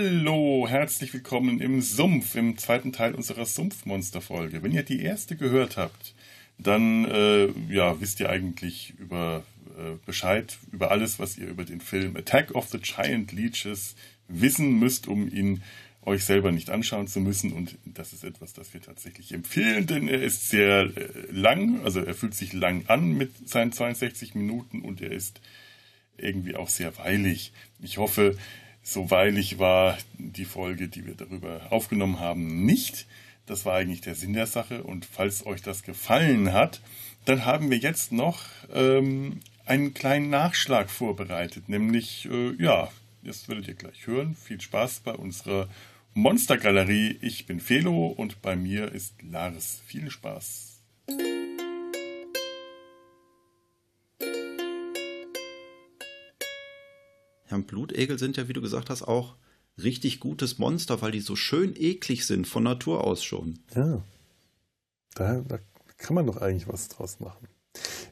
[0.00, 4.62] Hallo, herzlich willkommen im Sumpf, im zweiten Teil unserer Sumpfmonster-Folge.
[4.62, 6.14] Wenn ihr die erste gehört habt,
[6.56, 9.42] dann äh, ja, wisst ihr eigentlich über
[9.76, 13.96] äh, Bescheid, über alles, was ihr über den Film Attack of the Giant Leeches
[14.28, 15.64] wissen müsst, um ihn
[16.02, 17.52] euch selber nicht anschauen zu müssen.
[17.52, 21.98] Und das ist etwas, das wir tatsächlich empfehlen, denn er ist sehr äh, lang, also
[21.98, 25.40] er fühlt sich lang an mit seinen 62 Minuten und er ist
[26.16, 27.52] irgendwie auch sehr weilig.
[27.82, 28.36] Ich hoffe,
[28.82, 33.06] so weilig war die Folge, die wir darüber aufgenommen haben, nicht.
[33.46, 34.82] Das war eigentlich der Sinn der Sache.
[34.82, 36.80] Und falls euch das gefallen hat,
[37.24, 38.42] dann haben wir jetzt noch
[38.72, 41.68] ähm, einen kleinen Nachschlag vorbereitet.
[41.68, 42.90] Nämlich, äh, ja,
[43.22, 44.34] das werdet ihr gleich hören.
[44.34, 45.68] Viel Spaß bei unserer
[46.14, 47.18] Monstergalerie.
[47.20, 49.82] Ich bin Felo und bei mir ist Lars.
[49.86, 50.67] Viel Spaß.
[57.50, 59.36] Ja, Blutegel sind ja, wie du gesagt hast, auch
[59.82, 63.60] richtig gutes Monster, weil die so schön eklig sind von Natur aus schon.
[63.74, 64.02] Ja.
[65.14, 65.58] Da, da
[65.96, 67.48] kann man doch eigentlich was draus machen.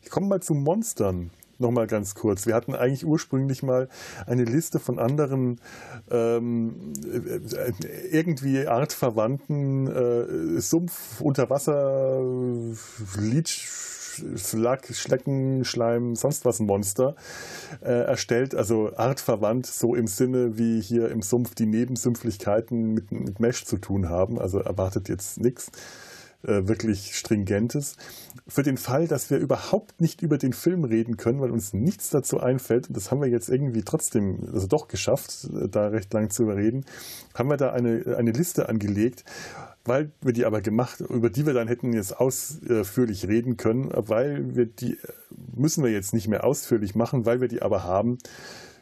[0.03, 1.31] Ich komme mal zu Monstern.
[1.59, 2.47] Nochmal ganz kurz.
[2.47, 3.89] Wir hatten eigentlich ursprünglich mal
[4.27, 5.59] eine Liste von anderen
[6.11, 6.93] ähm,
[8.11, 12.21] irgendwie artverwandten äh, Sumpf, Unterwasser,
[13.19, 13.67] Leech,
[14.36, 17.14] Slack, Schlecken, Schleim, sonst was Monster
[17.83, 23.41] äh, erstellt, also artverwandt, so im Sinne wie hier im Sumpf die Nebensümpflichkeiten mit, mit
[23.41, 24.39] Mesh zu tun haben.
[24.39, 25.70] Also erwartet jetzt nichts
[26.47, 27.97] äh, wirklich Stringentes.
[28.47, 32.11] Für den Fall, dass wir überhaupt nicht über den Film reden können, weil uns nichts
[32.11, 36.12] dazu einfällt, und das haben wir jetzt irgendwie trotzdem also doch geschafft, äh, da recht
[36.14, 36.84] lang zu überreden,
[37.34, 39.25] haben wir da eine, eine Liste angelegt
[39.89, 44.55] weil wir die aber gemacht, über die wir dann hätten jetzt ausführlich reden können, weil
[44.55, 44.99] wir die
[45.55, 48.19] müssen wir jetzt nicht mehr ausführlich machen, weil wir die aber haben,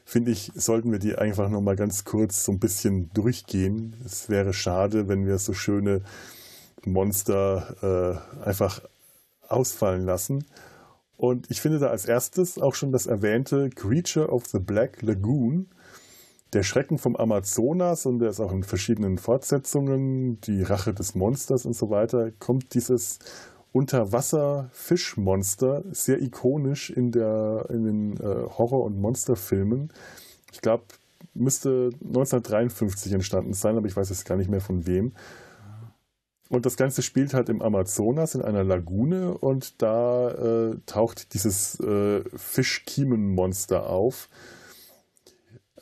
[0.05, 3.95] finde ich, sollten wir die einfach noch mal ganz kurz so ein bisschen durchgehen.
[4.05, 6.03] Es wäre schade, wenn wir so schöne
[6.85, 8.83] Monster äh, einfach
[9.49, 10.45] ausfallen lassen.
[11.17, 15.69] Und ich finde da als erstes auch schon das erwähnte Creature of the Black Lagoon
[16.55, 21.67] der Schrecken vom Amazonas und der ist auch in verschiedenen Fortsetzungen, die Rache des Monsters
[21.67, 23.19] und so weiter, kommt dieses
[23.73, 29.93] Unterwasser-Fischmonster sehr ikonisch in, der, in den äh, Horror- und Monsterfilmen.
[30.53, 30.85] Ich glaube,
[31.35, 35.13] müsste 1953 entstanden sein, aber ich weiß jetzt gar nicht mehr von wem.
[36.51, 41.81] Und das Ganze spielt halt im Amazonas in einer Lagune und da äh, taucht dieses
[41.81, 44.29] äh, Fischkiemenmonster auf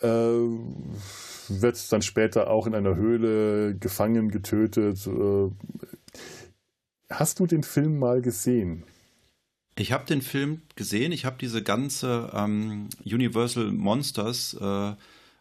[0.03, 5.07] wird dann später auch in einer Höhle gefangen, getötet.
[5.07, 5.51] Äh,
[7.11, 8.85] hast du den Film mal gesehen?
[9.77, 11.13] Ich habe den Film gesehen.
[11.13, 14.93] Ich habe diese ganze ähm, Universal Monsters äh,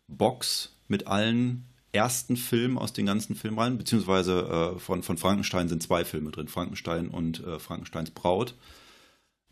[0.07, 5.83] Box mit allen ersten Filmen aus den ganzen Filmreihen, beziehungsweise äh, von, von Frankenstein sind
[5.83, 8.55] zwei Filme drin, Frankenstein und äh, Frankensteins Braut.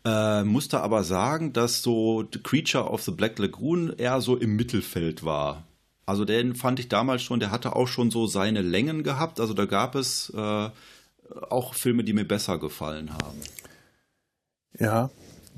[0.04, 4.56] Äh, musste aber sagen, dass so The Creature of the Black Lagoon eher so im
[4.56, 5.64] Mittelfeld war.
[6.06, 9.40] Also den fand ich damals schon, der hatte auch schon so seine Längen gehabt.
[9.40, 10.70] Also da gab es äh,
[11.50, 13.38] auch Filme, die mir besser gefallen haben.
[14.78, 15.10] Ja,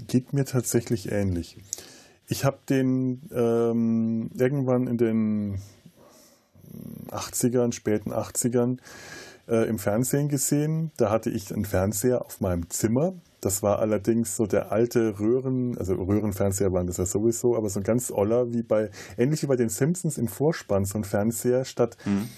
[0.09, 1.57] geht mir tatsächlich ähnlich.
[2.27, 5.63] Ich habe den ähm, irgendwann in den
[7.11, 8.79] 80ern, späten 80ern
[9.49, 10.91] äh, im Fernsehen gesehen.
[10.97, 15.77] Da hatte ich einen Fernseher auf meinem Zimmer das war allerdings so der alte Röhren,
[15.77, 18.89] also Röhrenfernseher waren das ja sowieso, aber so ein ganz oller, wie bei,
[19.19, 21.97] ähnlich wie bei den Simpsons im Vorspann, so ein Fernseher statt.
[22.05, 22.29] Mhm.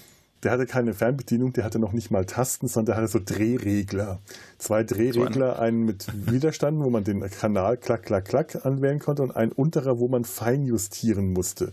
[0.41, 4.19] Der hatte keine Fernbedienung, der hatte noch nicht mal Tasten, sondern der hatte so Drehregler.
[4.57, 9.35] Zwei Drehregler, einen mit Widerstand, wo man den Kanal klack, klack, klack anwählen konnte und
[9.35, 11.71] ein unterer, wo man fein justieren musste.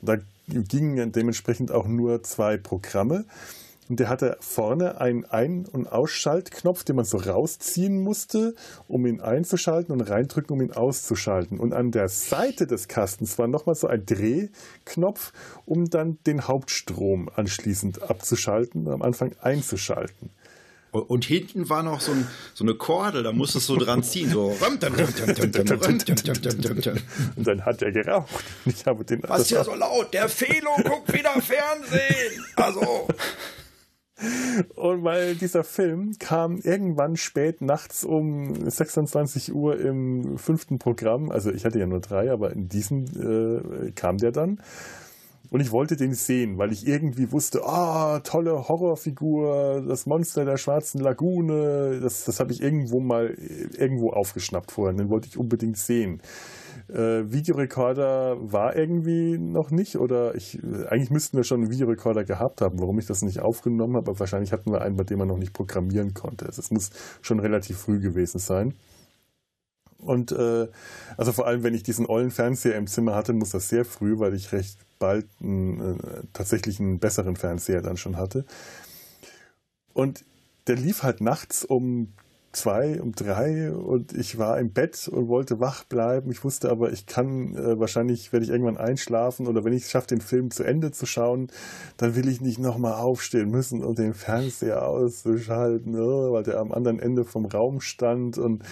[0.00, 0.16] Und da
[0.48, 3.24] gingen dementsprechend auch nur zwei Programme.
[3.88, 8.54] Und der hatte vorne einen Ein- und Ausschaltknopf, den man so rausziehen musste,
[8.88, 11.60] um ihn einzuschalten und reindrücken, um ihn auszuschalten.
[11.60, 15.32] Und an der Seite des Kastens war nochmal so ein Drehknopf,
[15.64, 20.30] um dann den Hauptstrom anschließend abzuschalten und am Anfang einzuschalten.
[20.92, 24.30] Und hinten war noch so, ein, so, eine Kordel, da musstest du dran ziehen.
[24.30, 24.56] So.
[27.36, 28.30] Und dann hat er geraucht.
[28.64, 30.14] Ich habe den, Was hier so laut?
[30.14, 32.44] Der Felo guckt wieder Fernsehen.
[32.56, 33.08] Also.
[34.74, 41.50] Und weil dieser Film kam irgendwann spät nachts um 26 Uhr im fünften Programm, also
[41.50, 44.60] ich hatte ja nur drei, aber in diesem äh, kam der dann.
[45.50, 50.44] Und ich wollte den sehen, weil ich irgendwie wusste, ah, oh, tolle Horrorfigur, das Monster
[50.44, 53.36] der schwarzen Lagune, das, das habe ich irgendwo mal
[53.78, 56.20] irgendwo aufgeschnappt vorher, den wollte ich unbedingt sehen.
[56.88, 62.60] Äh, Videorekorder war irgendwie noch nicht oder ich, eigentlich müssten wir schon einen Videorekorder gehabt
[62.60, 65.28] haben, warum ich das nicht aufgenommen habe, aber wahrscheinlich hatten wir einen, bei dem man
[65.28, 66.46] noch nicht programmieren konnte.
[66.46, 66.90] Also es muss
[67.22, 68.74] schon relativ früh gewesen sein.
[69.98, 70.68] Und äh,
[71.16, 74.18] also vor allem, wenn ich diesen ollen Fernseher im Zimmer hatte, muss das sehr früh,
[74.18, 78.44] weil ich recht bald einen, äh, tatsächlich einen besseren Fernseher dann schon hatte.
[79.94, 80.24] Und
[80.66, 82.12] der lief halt nachts um
[82.56, 86.30] zwei, um drei und ich war im Bett und wollte wach bleiben.
[86.30, 89.90] Ich wusste aber, ich kann äh, wahrscheinlich, werde ich irgendwann einschlafen oder wenn ich es
[89.90, 91.48] schaffe, den Film zu Ende zu schauen,
[91.98, 96.72] dann will ich nicht nochmal aufstehen müssen und den Fernseher auszuschalten, oh, weil der am
[96.72, 98.62] anderen Ende vom Raum stand und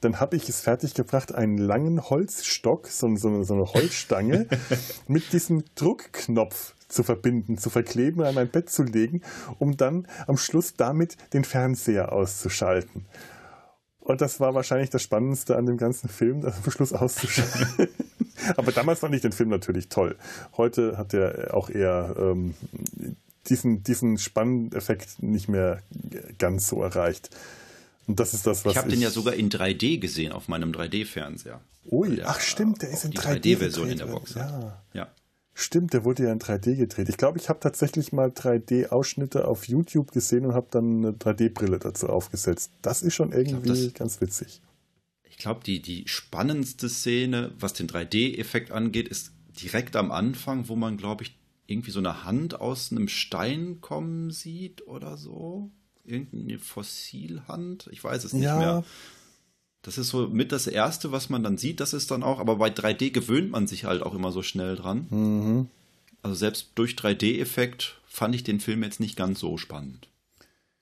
[0.00, 4.46] dann habe ich es fertiggebracht, einen langen Holzstock, so, so, so eine Holzstange,
[5.08, 9.22] mit diesem Druckknopf zu verbinden, zu verkleben, an mein Bett zu legen,
[9.58, 13.06] um dann am Schluss damit den Fernseher auszuschalten.
[14.00, 17.88] Und das war wahrscheinlich das Spannendste an dem ganzen Film, das am Schluss auszuschalten.
[18.56, 20.16] Aber damals fand ich den Film natürlich toll.
[20.56, 22.54] Heute hat er auch eher ähm,
[23.48, 25.82] diesen, diesen Spanneffekt nicht mehr
[26.38, 27.30] ganz so erreicht.
[28.06, 30.70] Und das ist das, was ich habe den ja sogar in 3D gesehen auf meinem
[30.70, 31.60] 3D-Fernseher.
[31.90, 33.40] Ui, ach stimmt, der ist in 3D.
[33.40, 34.34] Die 3D-Version in der Box.
[34.34, 34.82] Ja.
[34.92, 35.08] ja.
[35.58, 37.08] Stimmt, der wurde ja in 3D gedreht.
[37.08, 41.78] Ich glaube, ich habe tatsächlich mal 3D-Ausschnitte auf YouTube gesehen und habe dann eine 3D-Brille
[41.78, 42.72] dazu aufgesetzt.
[42.82, 44.60] Das ist schon irgendwie glaub, ganz witzig.
[45.24, 49.32] Ich glaube, die, die spannendste Szene, was den 3D-Effekt angeht, ist
[49.62, 54.30] direkt am Anfang, wo man, glaube ich, irgendwie so eine Hand aus einem Stein kommen
[54.30, 55.70] sieht oder so.
[56.04, 57.88] Irgendeine Fossilhand.
[57.92, 58.58] Ich weiß es nicht ja.
[58.58, 58.84] mehr.
[59.86, 61.78] Das ist so mit das Erste, was man dann sieht.
[61.78, 64.74] Das ist dann auch, aber bei 3D gewöhnt man sich halt auch immer so schnell
[64.74, 65.06] dran.
[65.10, 65.68] Mhm.
[66.22, 70.08] Also selbst durch 3D-Effekt fand ich den Film jetzt nicht ganz so spannend.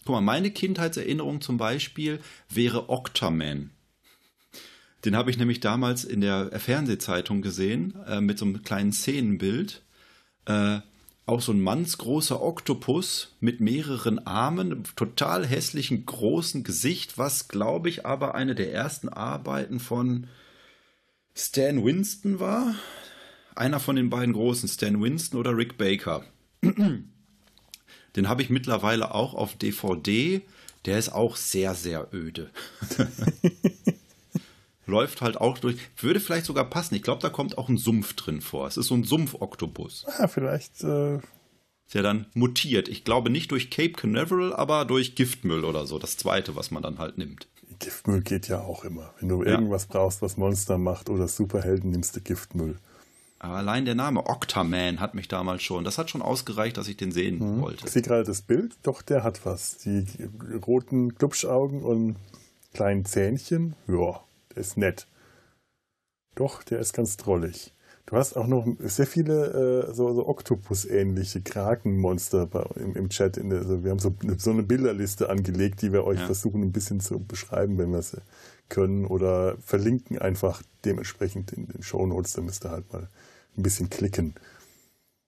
[0.06, 2.18] Guck mal, meine Kindheitserinnerung zum Beispiel
[2.48, 3.72] wäre Octaman.
[5.04, 9.82] Den habe ich nämlich damals in der Fernsehzeitung gesehen, äh, mit so einem kleinen Szenenbild.
[10.46, 10.80] Äh,
[11.26, 18.04] auch so ein mannsgroßer Oktopus mit mehreren Armen, total hässlichen großen Gesicht, was glaube ich
[18.04, 20.26] aber eine der ersten Arbeiten von
[21.34, 22.74] Stan Winston war.
[23.54, 26.24] Einer von den beiden großen, Stan Winston oder Rick Baker.
[28.16, 30.42] Den habe ich mittlerweile auch auf DVD.
[30.84, 32.50] Der ist auch sehr, sehr öde.
[34.86, 35.76] läuft halt auch durch.
[35.96, 36.94] Würde vielleicht sogar passen.
[36.94, 38.66] Ich glaube, da kommt auch ein Sumpf drin vor.
[38.66, 40.06] Es ist so ein Sumpfoktopus.
[40.18, 40.82] Ah, vielleicht.
[40.84, 41.18] Äh
[41.86, 42.88] ist ja dann mutiert.
[42.88, 45.98] Ich glaube nicht durch Cape Canaveral, aber durch Giftmüll oder so.
[45.98, 47.46] Das zweite, was man dann halt nimmt.
[47.78, 49.12] Giftmüll geht ja auch immer.
[49.20, 49.50] Wenn du ja.
[49.50, 52.78] irgendwas brauchst, was Monster macht oder Superhelden, nimmst du Giftmüll.
[53.38, 56.96] Aber allein der Name Octaman hat mich damals schon, das hat schon ausgereicht, dass ich
[56.96, 57.60] den sehen mhm.
[57.60, 57.84] wollte.
[57.84, 59.76] Ich sehe gerade das Bild, doch der hat was.
[59.78, 60.06] Die
[60.66, 62.16] roten Klubschaugen und
[62.72, 64.20] kleinen Zähnchen, ja,
[64.54, 65.06] der ist nett.
[66.34, 67.74] Doch, der ist ganz drollig.
[68.06, 73.36] Du hast auch noch sehr viele äh, so, so Oktopus-ähnliche Krakenmonster bei, im, im Chat.
[73.36, 76.26] Der, also wir haben so, so, eine Bilderliste angelegt, die wir euch ja.
[76.26, 78.20] versuchen ein bisschen zu beschreiben, wenn wir sie
[78.68, 79.06] können.
[79.06, 82.34] Oder verlinken einfach dementsprechend in den Shownotes.
[82.34, 83.08] Da müsst ihr halt mal
[83.56, 84.34] ein bisschen klicken.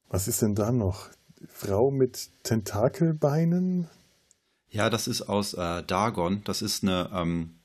[0.08, 1.08] Was ist denn da noch?
[1.49, 3.89] Frau mit Tentakelbeinen?
[4.69, 6.43] Ja, das ist aus äh, Dagon.
[6.44, 7.56] Das ist eine ähm,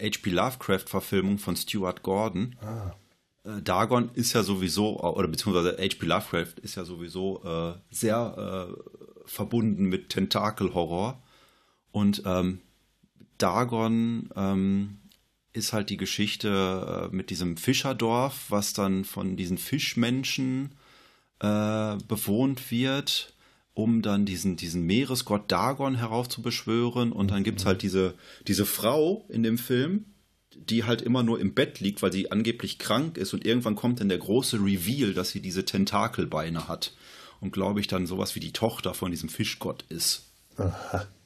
[0.00, 0.30] H.P.
[0.30, 2.56] Lovecraft-Verfilmung von Stuart Gordon.
[2.60, 2.94] Ah.
[3.44, 6.06] Äh, Dagon ist ja sowieso, oder beziehungsweise H.P.
[6.06, 11.22] Lovecraft ist ja sowieso äh, sehr äh, verbunden mit Tentakelhorror.
[11.90, 12.60] Und ähm,
[13.38, 14.98] Dagon ähm,
[15.52, 20.72] ist halt die Geschichte äh, mit diesem Fischerdorf, was dann von diesen Fischmenschen
[21.40, 23.34] äh, bewohnt wird
[23.74, 27.12] um dann diesen, diesen Meeresgott Dagon heraufzubeschwören.
[27.12, 28.14] Und dann gibt es halt diese,
[28.46, 30.06] diese Frau in dem Film,
[30.54, 33.32] die halt immer nur im Bett liegt, weil sie angeblich krank ist.
[33.32, 36.94] Und irgendwann kommt dann der große Reveal, dass sie diese Tentakelbeine hat.
[37.40, 40.24] Und glaube ich dann sowas wie die Tochter von diesem Fischgott ist.
[40.56, 41.06] Aha.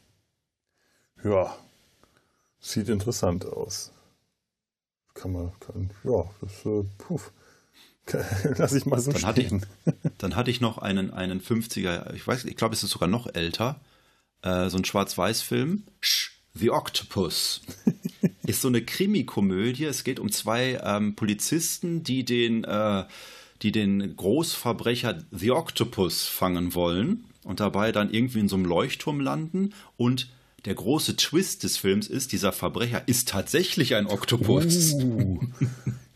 [1.24, 1.56] Ja,
[2.60, 3.90] sieht interessant aus.
[5.14, 7.20] Kann man, kann, ja, das, äh, puh.
[8.56, 9.26] Lass ich mal so dann stehen.
[9.26, 12.90] Hatte ich, dann hatte ich noch einen, einen 50er, ich weiß, ich glaube, es ist
[12.90, 13.80] sogar noch älter,
[14.42, 15.84] äh, so ein Schwarz-Weiß-Film.
[16.54, 17.60] The Octopus.
[18.46, 19.84] ist so eine Krimikomödie.
[19.84, 23.04] Es geht um zwei ähm, Polizisten, die den, äh,
[23.62, 29.20] die den Großverbrecher The Octopus fangen wollen und dabei dann irgendwie in so einem Leuchtturm
[29.20, 30.30] landen und
[30.64, 34.94] der große Twist des Films ist, dieser Verbrecher ist tatsächlich ein Oktopus.
[34.94, 35.38] Uh,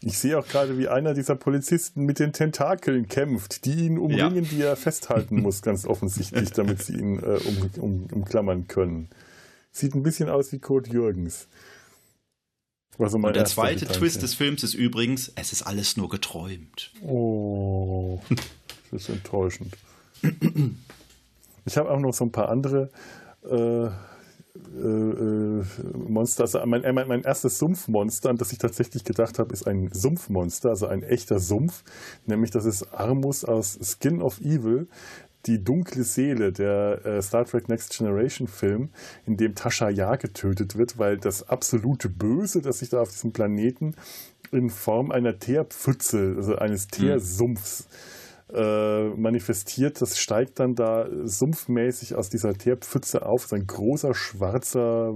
[0.02, 4.44] ich sehe auch gerade, wie einer dieser Polizisten mit den Tentakeln kämpft, die ihn umringen,
[4.44, 4.50] ja.
[4.50, 9.10] die er festhalten muss, ganz offensichtlich, damit sie ihn äh, um, um, umklammern können.
[9.72, 11.48] Sieht ein bisschen aus wie Kurt Jürgens.
[12.98, 13.98] Also Und der zweite Gedanke.
[13.98, 16.92] Twist des Films ist übrigens, es ist alles nur geträumt.
[17.02, 18.20] Oh,
[18.90, 19.76] das ist enttäuschend.
[21.64, 22.90] Ich habe auch noch so ein paar andere
[23.44, 23.90] äh,
[24.54, 25.64] äh, äh
[26.08, 26.42] Monster.
[26.42, 30.70] Also mein, mein, mein, erstes Sumpfmonster, an das ich tatsächlich gedacht habe, ist ein Sumpfmonster,
[30.70, 31.84] also ein echter Sumpf.
[32.26, 34.88] Nämlich das ist Armus aus Skin of Evil,
[35.46, 38.90] die dunkle Seele, der äh, Star Trek Next Generation Film,
[39.26, 43.32] in dem Tascha Yar getötet wird, weil das absolute Böse, das sich da auf diesem
[43.32, 43.94] Planeten
[44.52, 46.90] in Form einer Teerpfütze, also eines hm.
[46.90, 48.19] Teersumpfs, mhm
[48.54, 50.00] äh, manifestiert.
[50.00, 53.44] Das steigt dann da sumpfmäßig aus dieser Teerpfütze auf.
[53.44, 55.12] Ist ein großer schwarzer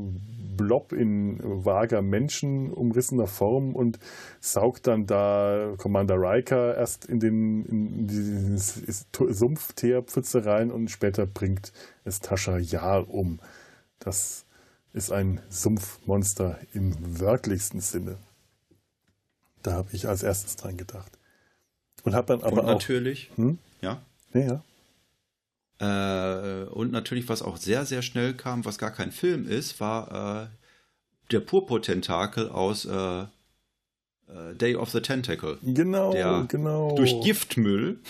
[0.57, 3.99] Blob in vager menschenumrissener Form und
[4.41, 11.73] saugt dann da Commander Riker erst in den in die Sumpfteerpfütze rein und später bringt
[12.05, 13.41] es Tascha Yar um.
[13.99, 14.47] Das
[14.93, 18.19] ist ein Sumpfmonster im wörtlichsten Sinne.
[19.63, 21.19] Da habe ich als erstes dran gedacht.
[22.05, 23.59] Und hat dann aber und natürlich, auch, hm?
[23.81, 24.01] ja.
[24.35, 24.63] Ja.
[25.81, 30.45] Äh, und natürlich, was auch sehr, sehr schnell kam, was gar kein Film ist, war
[30.45, 30.47] äh,
[31.33, 33.27] der Purpurtentakel aus äh, äh
[34.55, 35.59] Day of the Tentacle.
[35.63, 36.95] Genau, der genau.
[36.97, 37.99] Durch Giftmüll.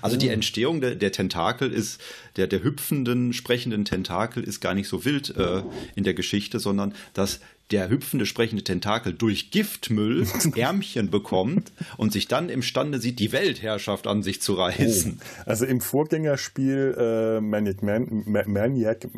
[0.00, 2.00] Also die Entstehung der, der, Tentakel ist,
[2.36, 5.62] der, der hüpfenden, sprechenden Tentakel ist gar nicht so wild äh,
[5.94, 7.40] in der Geschichte, sondern dass
[7.70, 14.06] der hüpfende, sprechende Tentakel durch Giftmüll Ärmchen bekommt und sich dann imstande sieht, die Weltherrschaft
[14.06, 15.20] an sich zu reißen.
[15.20, 15.42] Oh.
[15.46, 19.08] Also im Vorgängerspiel äh, Maniac, Man, Maniac,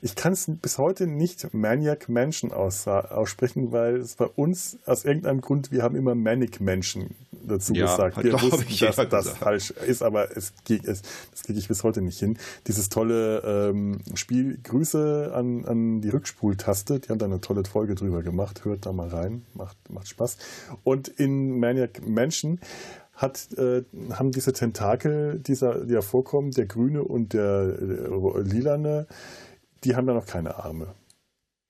[0.00, 5.04] ich kann es bis heute nicht Maniac Mansion aus, aussprechen, weil es bei uns aus
[5.04, 8.22] irgendeinem Grund, wir haben immer Manic Mansion dazu ja, gesagt.
[8.22, 9.38] Wir wussten, dass das gesagt.
[9.38, 12.38] falsch ist, aber es, es, das kriege ich bis heute nicht hin.
[12.66, 17.81] Dieses tolle ähm, Spiel, Grüße an, an die Rückspultaste, die haben da eine tolle Folge
[17.82, 18.64] Folge drüber gemacht.
[18.64, 20.36] Hört da mal rein, macht, macht Spaß.
[20.84, 22.60] Und in Maniac Mansion
[23.12, 29.08] hat, äh, haben diese Tentakel, dieser, die da vorkommen, der grüne und der, der lilane,
[29.82, 30.94] die haben da noch keine Arme.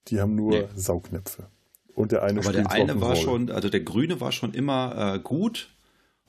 [0.09, 0.67] Die haben nur nee.
[0.75, 1.47] Saugnäpfe.
[1.95, 5.19] Und der eine Aber der eine war schon, also der grüne war schon immer äh,
[5.19, 5.73] gut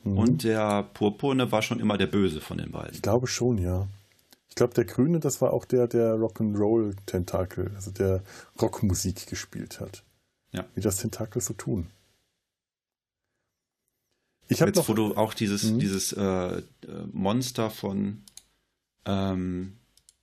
[0.03, 0.19] mhm.
[0.19, 2.95] und der purpurne war schon immer der Böse von den beiden.
[2.95, 3.87] Ich glaube schon, ja.
[4.49, 8.23] Ich glaube, der Grüne, das war auch der, der Rock'n'Roll-Tentakel, also der
[8.61, 10.05] Rockmusik gespielt hat.
[10.53, 10.65] Ja.
[10.75, 11.89] Wie das Tentakel so tun.
[14.49, 15.79] Ich Jetzt, noch, wo du auch dieses, mhm.
[15.79, 16.63] dieses äh,
[17.13, 18.23] Monster von
[19.07, 19.73] ähm,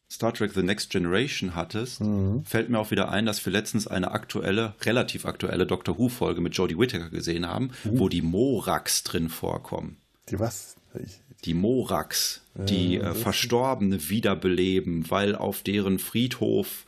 [0.09, 2.43] Star Trek The Next Generation hattest, mhm.
[2.45, 6.53] fällt mir auch wieder ein, dass wir letztens eine aktuelle, relativ aktuelle Doctor Who-Folge mit
[6.55, 7.99] Jodie Whittaker gesehen haben, mhm.
[7.99, 9.97] wo die Morax drin vorkommen.
[10.31, 10.75] Die was?
[10.95, 16.85] Ich, die Morax, die äh, Verstorbene wiederbeleben, weil auf deren Friedhof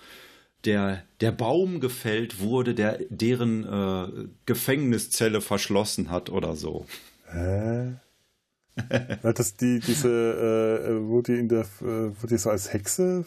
[0.66, 6.86] der, der Baum gefällt wurde, der deren äh, Gefängniszelle verschlossen hat oder so.
[7.28, 7.94] Hä?
[9.22, 13.24] das die diese äh, wo die in der äh, wo die so als Hexe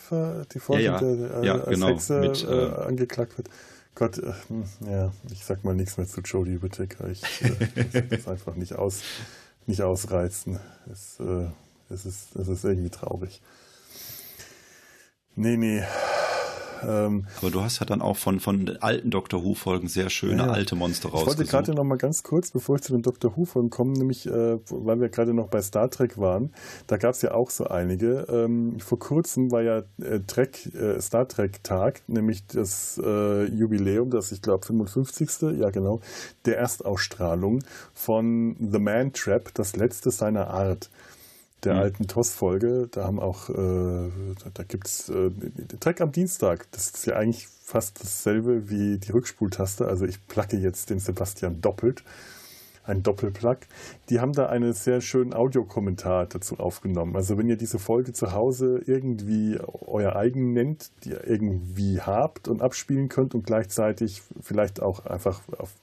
[0.52, 1.40] die Folge ja, ja.
[1.40, 1.88] Äh, ja, als genau.
[1.88, 3.49] Hexe Mit, äh, äh, angeklagt wird.
[3.94, 7.08] Gott, äh, hm, ja, ich sag mal nichts mehr zu Jodie Whittaker.
[7.11, 9.02] Ich äh, das einfach nicht aus
[9.66, 10.58] nicht ausreizen.
[10.90, 11.49] Es, äh,
[11.90, 13.40] es, ist, es ist irgendwie traurig.
[15.35, 15.85] Nee, nee.
[16.85, 20.50] Ähm, Aber du hast ja dann auch von, von alten Doctor Who-Folgen sehr schöne ja,
[20.50, 21.40] alte Monster rausgesucht.
[21.40, 24.26] Ich wollte gerade noch mal ganz kurz, bevor ich zu den Doctor Who-Folgen komme, nämlich,
[24.26, 26.52] äh, weil wir gerade noch bei Star Trek waren,
[26.87, 28.26] da gab es ja auch so einige.
[28.28, 34.33] Ähm, vor kurzem war ja äh, Trek, äh, Star Trek-Tag, nämlich das äh, Jubiläum, das
[34.33, 35.59] ich glaube 55.
[35.59, 36.00] Ja, genau,
[36.45, 37.62] der Erstausstrahlung
[37.95, 40.90] von The Man Trap, das letzte seiner Art
[41.66, 41.80] der mhm.
[41.80, 42.88] alten TOS-Folge.
[42.90, 44.11] Da haben auch, äh,
[44.54, 45.30] da gibt es äh,
[45.80, 46.66] Track am Dienstag.
[46.70, 49.87] Das ist ja eigentlich fast dasselbe wie die Rückspultaste.
[49.87, 52.04] Also ich placke jetzt den Sebastian doppelt.
[52.85, 53.58] Ein Doppelplug.
[54.11, 57.16] Die haben da einen sehr schönen Audiokommentar dazu aufgenommen.
[57.16, 62.46] Also wenn ihr diese Folge zu Hause irgendwie euer eigen nennt, die ihr irgendwie habt
[62.46, 65.75] und abspielen könnt und gleichzeitig vielleicht auch einfach auf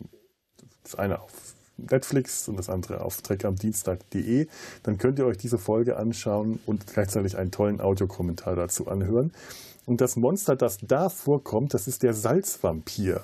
[0.83, 4.47] das eine auf Netflix und das andere auf treckamdienstag.de.
[4.83, 9.31] Dann könnt ihr euch diese Folge anschauen und gleichzeitig einen tollen Audiokommentar dazu anhören.
[9.85, 13.21] Und das Monster, das da vorkommt, das ist der Salzvampir.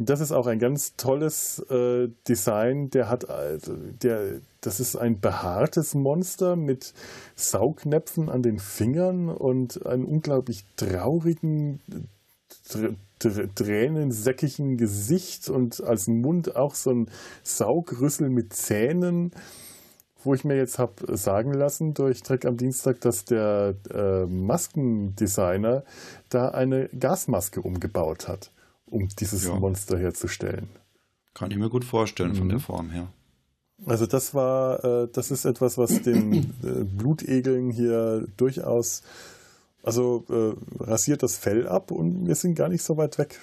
[0.00, 2.88] Das ist auch ein ganz tolles äh, Design.
[2.90, 6.94] Der hat, also, der, das ist ein behaartes Monster mit
[7.34, 11.80] Saugnäpfen an den Fingern und einem unglaublich traurigen,
[13.18, 17.10] tränensäckigen Gesicht und als Mund auch so ein
[17.42, 19.32] Saugrüssel mit Zähnen,
[20.22, 25.84] wo ich mir jetzt habe sagen lassen durch Dreck am Dienstag, dass der äh, Maskendesigner
[26.28, 28.50] da eine Gasmaske umgebaut hat.
[28.90, 29.54] um dieses ja.
[29.54, 30.68] Monster herzustellen.
[31.34, 32.36] Kann ich mir gut vorstellen mhm.
[32.36, 33.08] von der Form her.
[33.86, 39.02] Also das war, äh, das ist etwas, was den äh, Blutegeln hier durchaus,
[39.82, 43.40] also äh, rasiert das Fell ab und wir sind gar nicht so weit weg.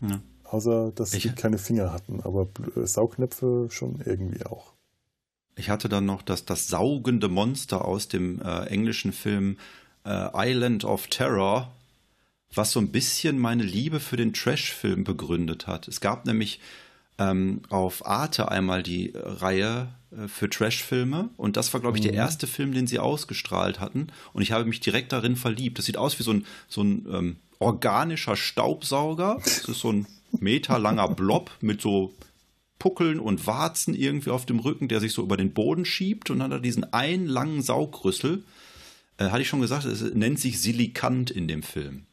[0.00, 0.20] Ja.
[0.44, 4.72] Außer, dass ich, sie keine Finger hatten, aber äh, Saugnäpfe schon irgendwie auch.
[5.56, 9.58] Ich hatte dann noch das, das saugende Monster aus dem äh, englischen Film
[10.04, 11.72] äh, Island of Terror,
[12.54, 15.88] was so ein bisschen meine Liebe für den Trash-Film begründet hat.
[15.88, 16.60] Es gab nämlich
[17.18, 22.08] ähm, auf Arte einmal die Reihe äh, für Trash-Filme und das war, glaube ich, mhm.
[22.08, 25.78] der erste Film, den sie ausgestrahlt hatten und ich habe mich direkt darin verliebt.
[25.78, 29.38] Das sieht aus wie so ein, so ein ähm, organischer Staubsauger.
[29.42, 30.06] Das ist so ein
[30.38, 32.14] meterlanger Blob mit so
[32.78, 36.38] Puckeln und Warzen irgendwie auf dem Rücken, der sich so über den Boden schiebt und
[36.38, 38.44] dann hat er diesen einen langen Saugrüssel.
[39.18, 42.06] Äh, hatte ich schon gesagt, es nennt sich Silikant in dem Film.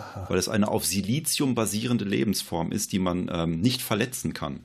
[0.00, 0.26] Aha.
[0.28, 4.60] Weil es eine auf Silizium basierende Lebensform ist, die man ähm, nicht verletzen kann.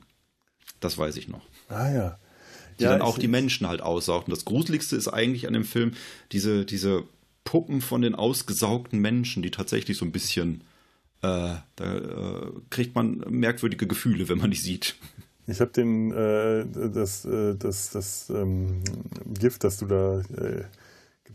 [0.80, 1.42] Das weiß ich noch.
[1.68, 2.18] Ah ja.
[2.78, 4.28] Die ja, dann auch die Menschen halt aussaugt.
[4.28, 5.92] Und das Gruseligste ist eigentlich an dem Film
[6.32, 7.04] diese, diese
[7.44, 10.62] Puppen von den ausgesaugten Menschen, die tatsächlich so ein bisschen,
[11.22, 14.96] äh, da äh, kriegt man merkwürdige Gefühle, wenn man die sieht.
[15.46, 18.82] Ich habe den äh, das äh, das das ähm,
[19.38, 20.22] Gift, das du da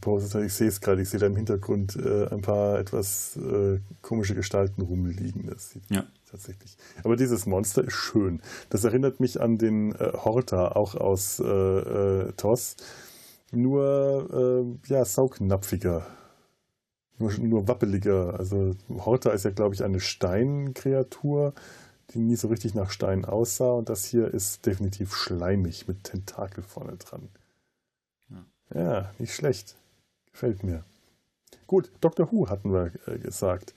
[0.05, 0.36] äh, hast.
[0.36, 1.01] Ich sehe es gerade.
[1.01, 5.48] Ich sehe da im Hintergrund äh, ein paar etwas äh, komische Gestalten rumliegen.
[5.48, 6.05] Das sieht ja.
[6.29, 6.77] tatsächlich.
[7.03, 8.41] Aber dieses Monster ist schön.
[8.70, 11.38] Das erinnert mich an den äh, Horta, auch aus
[12.38, 12.75] Toss.
[13.53, 16.05] Nur ja saugnapfiger.
[17.17, 18.39] Nur, nur wappeliger.
[18.39, 21.53] Also Horta ist ja, glaube ich, eine Steinkreatur
[22.13, 23.72] die nie so richtig nach Stein aussah.
[23.72, 27.29] Und das hier ist definitiv schleimig mit Tentakel vorne dran.
[28.74, 29.75] Ja nicht schlecht.
[30.31, 30.83] Gefällt mir.
[31.67, 32.31] Gut, Dr.
[32.31, 33.73] Who hatten wir äh, gesagt.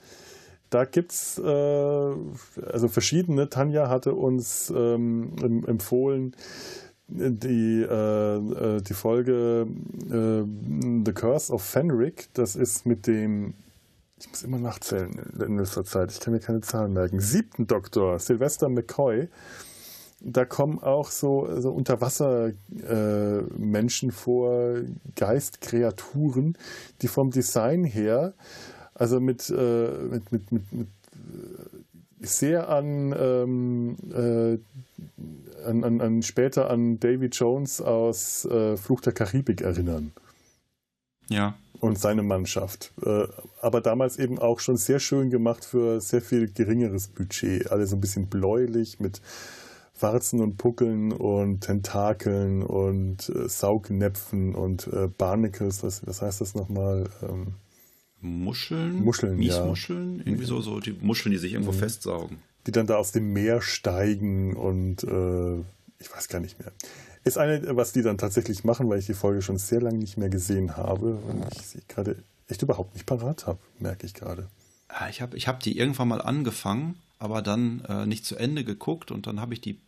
[0.69, 3.49] Da gibt es äh, also verschiedene.
[3.49, 6.35] Tanja hatte uns ähm, empfohlen,
[7.07, 9.67] die, äh, äh, die Folge
[10.09, 10.43] äh,
[11.05, 12.29] The Curse of Fenric.
[12.33, 13.53] Das ist mit dem
[14.17, 16.11] ich muss immer nachzählen in letzter Zeit.
[16.11, 17.19] Ich kann mir keine Zahlen merken.
[17.19, 19.27] Siebten Doktor, Sylvester McCoy.
[20.27, 24.77] Da kommen auch so, so Unterwassermenschen äh, vor,
[25.15, 26.57] Geistkreaturen,
[27.03, 28.33] die vom Design her,
[28.95, 34.57] also mit, äh, mit, mit, mit, mit äh, sehr an, ähm, äh,
[35.63, 40.11] an, an, an, später an Davy Jones aus äh, Fluch der Karibik erinnern.
[41.29, 42.93] Ja und seine Mannschaft.
[43.05, 43.27] Äh,
[43.61, 47.71] aber damals eben auch schon sehr schön gemacht für sehr viel geringeres Budget.
[47.71, 49.21] Alle so ein bisschen bläulich mit
[49.99, 55.83] Warzen und Puckeln und Tentakeln und äh, Saugnäpfen und äh, Barnacles.
[55.83, 57.09] Was, was heißt das nochmal?
[57.21, 57.53] Ähm,
[58.21, 59.03] Muscheln?
[59.03, 60.17] Muscheln, Miesmuscheln?
[60.17, 60.25] Ja.
[60.25, 61.77] Irgendwie so, so die Muscheln, die sich irgendwo mhm.
[61.77, 62.37] festsaugen.
[62.67, 65.59] Die dann da aus dem Meer steigen und äh,
[65.99, 66.71] ich weiß gar nicht mehr.
[67.23, 70.17] Ist eine, was die dann tatsächlich machen, weil ich die Folge schon sehr lange nicht
[70.17, 74.47] mehr gesehen habe und ich sie gerade echt überhaupt nicht parat habe, merke ich gerade.
[75.09, 79.11] Ich habe ich hab die irgendwann mal angefangen, aber dann äh, nicht zu Ende geguckt
[79.11, 79.81] und dann habe ich die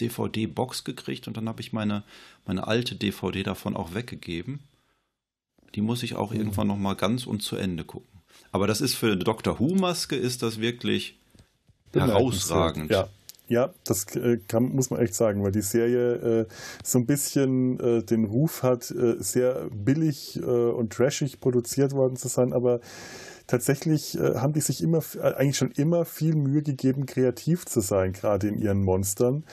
[0.00, 2.04] DVD-Box gekriegt und dann habe ich meine,
[2.46, 4.60] meine alte DVD davon auch weggegeben.
[5.74, 6.38] Die muss ich auch mhm.
[6.38, 8.20] irgendwann noch mal ganz und zu Ende gucken.
[8.52, 9.58] Aber das ist für eine Dr.
[9.58, 11.18] Who-Maske ist das wirklich
[11.92, 12.90] herausragend.
[12.90, 13.08] Ja,
[13.48, 16.46] ja, das äh, kann, muss man echt sagen, weil die Serie äh,
[16.84, 22.14] so ein bisschen äh, den Ruf hat, äh, sehr billig äh, und trashig produziert worden
[22.14, 22.80] zu sein, aber
[23.50, 28.12] tatsächlich äh, haben die sich immer, eigentlich schon immer viel Mühe gegeben, kreativ zu sein,
[28.12, 29.44] gerade in ihren Monstern.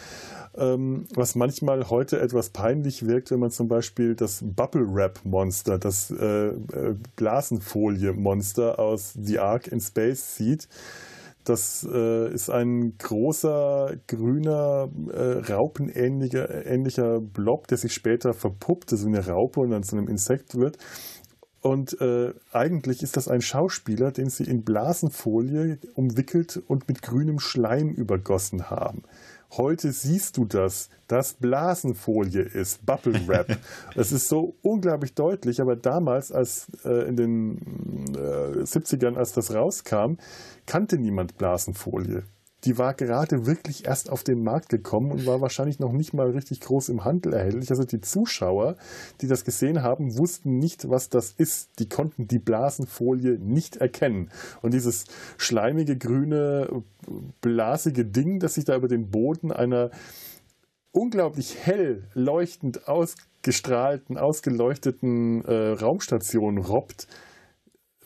[0.55, 5.77] Ähm, was manchmal heute etwas peinlich wirkt, wenn man zum Beispiel das Bubble Wrap Monster,
[5.77, 6.13] das
[7.15, 10.67] Blasenfolie Monster aus The Ark in Space sieht
[11.47, 19.07] das äh, ist ein großer, grüner, äh, raupenähnlicher ähnlicher Blob, der sich später verpuppt, also
[19.07, 20.77] eine Raupe und dann zu einem Insekt wird.
[21.61, 27.39] Und äh, eigentlich ist das ein Schauspieler, den sie in Blasenfolie umwickelt und mit grünem
[27.39, 29.03] Schleim übergossen haben.
[29.51, 33.57] Heute siehst du das, dass Blasenfolie ist, Bubble Wrap.
[33.95, 37.57] Es ist so unglaublich deutlich, aber damals, als äh, in den
[38.13, 40.17] äh, 70ern, als das rauskam,
[40.65, 42.23] kannte niemand Blasenfolie.
[42.63, 46.31] Die war gerade wirklich erst auf den Markt gekommen und war wahrscheinlich noch nicht mal
[46.31, 47.69] richtig groß im Handel erhältlich.
[47.69, 48.75] Also die Zuschauer,
[49.21, 51.79] die das gesehen haben, wussten nicht, was das ist.
[51.79, 54.31] Die konnten die Blasenfolie nicht erkennen.
[54.63, 55.05] Und dieses
[55.37, 56.83] schleimige, grüne,
[57.41, 59.91] blasige Ding, das sich da über den Boden einer
[60.97, 67.07] unglaublich hell leuchtend ausgestrahlten, ausgeleuchteten äh, Raumstation robbt,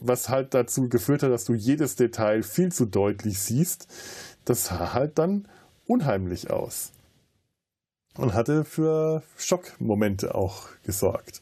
[0.01, 3.87] was halt dazu geführt hat, dass du jedes Detail viel zu deutlich siehst.
[4.45, 5.47] Das sah halt dann
[5.85, 6.91] unheimlich aus.
[8.17, 11.41] Und hatte für Schockmomente auch gesorgt.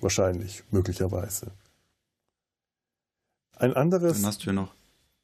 [0.00, 1.50] Wahrscheinlich, möglicherweise.
[3.56, 4.20] Ein anderes.
[4.20, 4.74] Dann hast du ja noch.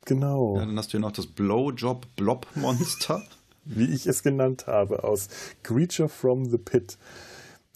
[0.04, 0.56] Genau.
[0.56, 3.22] Ja, dann hast du ja noch das Blowjob-Blob-Monster.
[3.64, 5.28] Wie ich es genannt habe, aus
[5.62, 6.96] Creature from the Pit.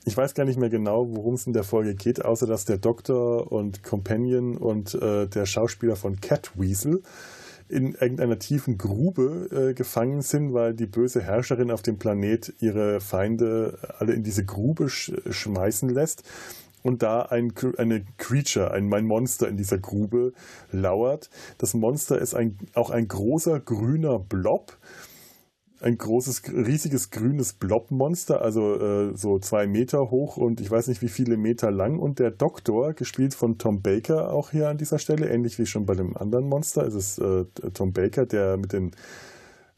[0.07, 2.79] Ich weiß gar nicht mehr genau, worum es in der Folge geht, außer dass der
[2.79, 7.03] Doktor und Companion und äh, der Schauspieler von Catweasel
[7.69, 13.01] in irgendeiner tiefen Grube äh, gefangen sind, weil die böse Herrscherin auf dem Planet ihre
[13.01, 16.25] Feinde alle in diese Grube sch schmeißen lässt
[16.83, 20.33] und da ein eine Creature, ein, ein Monster in dieser Grube
[20.71, 21.31] lauert.
[21.59, 24.77] Das Monster ist ein, auch ein großer grüner Blob,
[25.85, 31.03] ein großes, riesiges grünes Blobmonster, also äh, so zwei Meter hoch und ich weiß nicht
[31.03, 31.99] wie viele Meter lang.
[31.99, 35.85] Und der Doktor, gespielt von Tom Baker, auch hier an dieser Stelle, ähnlich wie schon
[35.85, 37.45] bei dem anderen Monster, ist es äh,
[37.75, 38.93] Tom Baker, der mit den,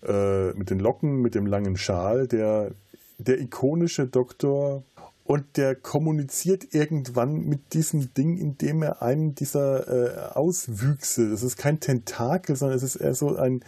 [0.07, 2.71] äh, mit den Locken, mit dem langen Schal, der,
[3.19, 4.85] der ikonische Doktor.
[5.25, 11.57] Und der kommuniziert irgendwann mit diesem Ding, indem er einen dieser äh, Auswüchse, das ist
[11.57, 13.65] kein Tentakel, sondern es ist eher so ein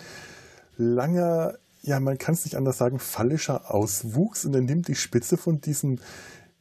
[0.76, 5.38] langer ja, man kann es nicht anders sagen, fallischer Auswuchs und er nimmt die Spitze
[5.38, 5.98] von diesem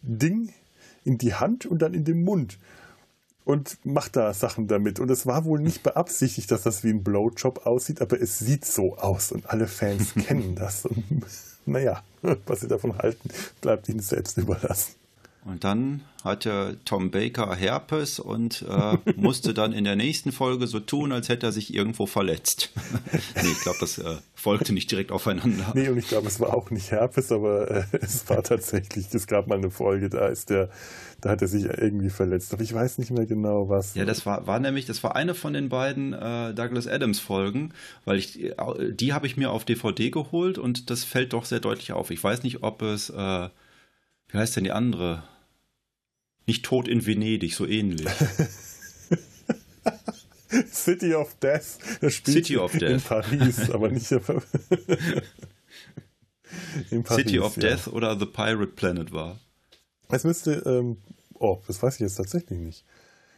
[0.02, 0.54] Ding
[1.04, 2.58] in die Hand und dann in den Mund
[3.44, 5.00] und macht da Sachen damit.
[5.02, 8.64] Und es war wohl nicht beabsichtigt, dass das wie ein Blowjob aussieht, aber es sieht
[8.64, 10.86] so aus und alle Fans kennen das.
[10.86, 11.26] Und
[11.66, 12.04] naja,
[12.46, 14.96] was sie davon halten, bleibt ihnen selbst überlassen.
[15.48, 20.82] Und dann hatte Tom Baker Herpes und äh, musste dann in der nächsten Folge so
[20.82, 22.72] tun, als hätte er sich irgendwo verletzt.
[23.42, 25.72] nee, ich glaube, das äh, folgte nicht direkt aufeinander.
[25.74, 29.26] Nee, und ich glaube, es war auch nicht Herpes, aber äh, es war tatsächlich, es
[29.26, 30.70] gab mal eine Folge, da ist der,
[31.22, 32.52] da hat er sich irgendwie verletzt.
[32.54, 33.96] Aber ich weiß nicht mehr genau was.
[33.96, 37.74] Ja, das war, war nämlich, das war eine von den beiden äh, Douglas Adams Folgen,
[38.04, 38.54] weil ich, äh,
[38.92, 42.12] die habe ich mir auf DVD geholt und das fällt doch sehr deutlich auf.
[42.12, 43.50] Ich weiß nicht, ob es, äh,
[44.30, 45.24] wie heißt denn die andere?
[46.48, 48.08] Nicht Tod in Venedig, so ähnlich.
[50.72, 51.78] City of Death.
[52.00, 53.04] Das spielt City of in Death.
[53.04, 54.10] Paris, aber nicht
[56.90, 57.26] in Paris.
[57.26, 57.62] City of ja.
[57.62, 59.38] Death oder The Pirate Planet war.
[60.10, 60.96] Es müsste, ähm,
[61.34, 62.86] oh, das weiß ich jetzt tatsächlich nicht.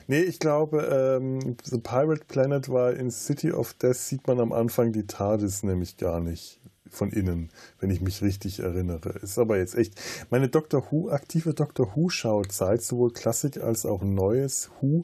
[0.06, 4.52] Nee, ich glaube, ähm, The Pirate Planet war in City of Death, sieht man am
[4.52, 7.50] Anfang die TARDIS nämlich gar nicht von innen,
[7.80, 9.10] wenn ich mich richtig erinnere.
[9.22, 10.00] Ist aber jetzt echt
[10.30, 15.04] meine Doctor Who, aktive Doctor Who Schauzeit, sowohl Klassik als auch neues Who,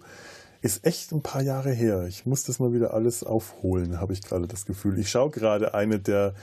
[0.61, 2.07] ist echt ein paar Jahre her.
[2.07, 4.97] Ich muss das mal wieder alles aufholen, habe ich gerade das Gefühl.
[4.97, 6.33] Ich schaue gerade eine der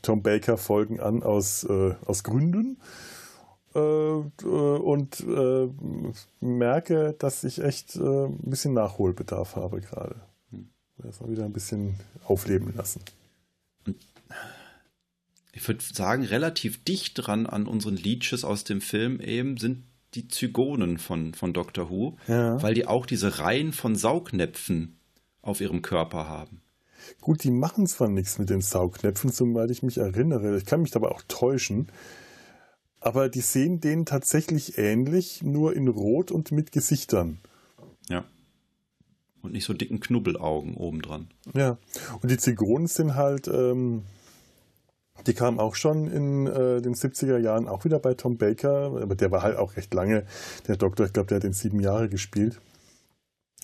[0.00, 2.78] Tom Baker Folgen an aus, äh, aus Gründen
[3.74, 5.68] äh, und äh,
[6.40, 10.16] merke, dass ich echt äh, ein bisschen Nachholbedarf habe gerade.
[11.04, 13.02] Erstmal wieder ein bisschen aufleben lassen.
[15.60, 19.82] Ich würde sagen, relativ dicht dran an unseren Leeches aus dem Film eben sind
[20.14, 22.62] die Zygonen von, von Doctor Who, Ja.
[22.62, 24.96] weil die auch diese Reihen von Saugnäpfen
[25.42, 26.60] auf ihrem Körper haben.
[27.20, 30.56] Gut, die machen zwar nichts mit den Saugnäpfen, soweit ich mich erinnere.
[30.56, 31.88] Ich kann mich dabei auch täuschen.
[33.00, 37.38] Aber die sehen denen tatsächlich ähnlich, nur in Rot und mit Gesichtern.
[38.08, 38.24] Ja.
[39.42, 41.28] Und nicht so dicken Knubbelaugen obendran.
[41.54, 41.78] Ja.
[42.22, 44.04] Und die Zigonen sind halt, ähm,
[45.26, 49.14] die kamen auch schon in äh, den 70er Jahren auch wieder bei Tom Baker, aber
[49.14, 50.24] der war halt auch recht lange,
[50.66, 52.60] der Doktor, ich glaube, der hat den sieben Jahre gespielt.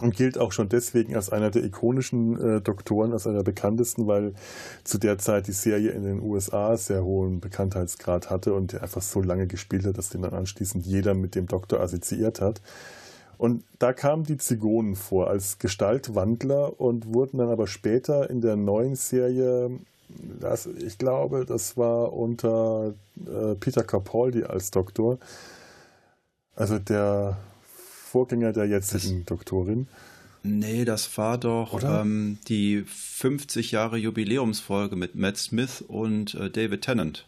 [0.00, 4.08] Und gilt auch schon deswegen als einer der ikonischen äh, Doktoren, als einer der bekanntesten,
[4.08, 4.34] weil
[4.82, 9.02] zu der Zeit die Serie in den USA sehr hohen Bekanntheitsgrad hatte und der einfach
[9.02, 12.60] so lange gespielt hat, dass den dann anschließend jeder mit dem Doktor assoziiert hat.
[13.38, 18.56] Und da kamen die Zigonen vor als Gestaltwandler und wurden dann aber später in der
[18.56, 22.94] neuen Serie, das, ich glaube, das war unter
[23.26, 25.18] äh, Peter Capaldi als Doktor,
[26.54, 29.88] also der Vorgänger der jetzigen Doktorin.
[30.42, 36.82] Nee, das war doch ähm, die 50 Jahre Jubiläumsfolge mit Matt Smith und äh, David
[36.82, 37.26] Tennant.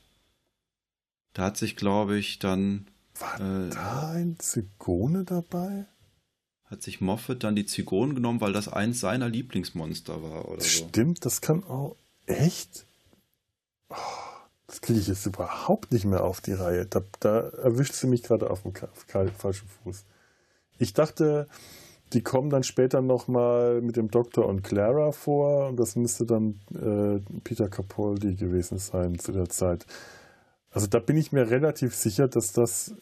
[1.32, 2.86] Da hat sich, glaube ich, dann
[3.18, 5.86] War Äh, da ein Zigone dabei?
[6.64, 10.86] hat sich Moffat dann die Zygonen genommen, weil das eins seiner Lieblingsmonster war oder so.
[10.88, 11.96] Stimmt, das kann auch.
[12.26, 12.86] Echt?
[13.88, 13.94] Oh,
[14.66, 16.86] das kriege ich jetzt überhaupt nicht mehr auf die Reihe.
[16.86, 20.04] Da, da erwischt sie mich gerade auf dem falschen Fuß.
[20.78, 21.48] Ich dachte,
[22.12, 26.60] die kommen dann später nochmal mit dem Doktor und Clara vor und das müsste dann
[26.74, 29.86] äh, Peter Capaldi gewesen sein zu der Zeit.
[30.70, 32.94] Also da bin ich mir relativ sicher, dass das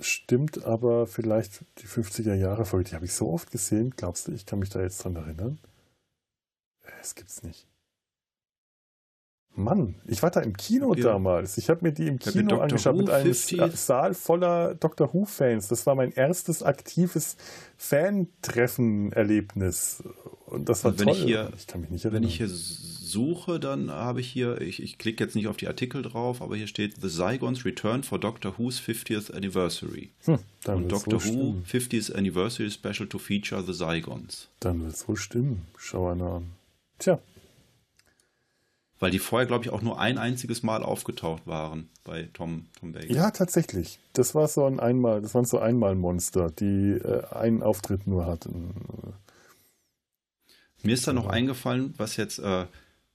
[0.00, 3.92] stimmt, aber vielleicht die 50er Jahre Folge, die habe ich so oft gesehen.
[3.96, 5.58] Glaubst du, ich kann mich da jetzt dran erinnern?
[6.84, 7.66] Äh, Das gibt's nicht.
[9.58, 11.04] Mann, ich war da im Kino Ja.
[11.12, 11.58] damals.
[11.58, 13.76] Ich habe mir die im Kino angeschaut Who mit einem 50th.
[13.76, 15.68] Saal voller Doctor Who-Fans.
[15.68, 17.36] Das war mein erstes aktives
[17.76, 20.02] Fan-Treffen-Erlebnis.
[20.46, 21.16] Und das war Und wenn toll.
[21.16, 22.30] ich hier- ich kann mich nicht Wenn erinnern.
[22.30, 26.02] ich hier suche, dann habe ich hier, ich, ich klicke jetzt nicht auf die Artikel
[26.02, 30.10] drauf, aber hier steht The Zygons Return for Doctor Who's 50th Anniversary.
[30.24, 31.64] hm, Und Doctor Who stimmen.
[31.66, 34.48] 50th Anniversary Special to feature The Zygons.
[34.60, 35.66] Dann wird es wohl stimmen.
[35.76, 36.46] Schau einer an.
[36.98, 37.18] Tja,
[39.00, 42.92] Weil die vorher, glaube ich, auch nur ein einziges Mal aufgetaucht waren bei Tom, Tom
[42.92, 43.12] Baker.
[43.12, 44.00] ja, tatsächlich.
[44.12, 48.74] Das war so ein einmal, das waren so Einmalmonster, die äh, einen Auftritt nur hatten.
[50.82, 52.66] Mir ist da noch eingefallen, was jetzt, äh,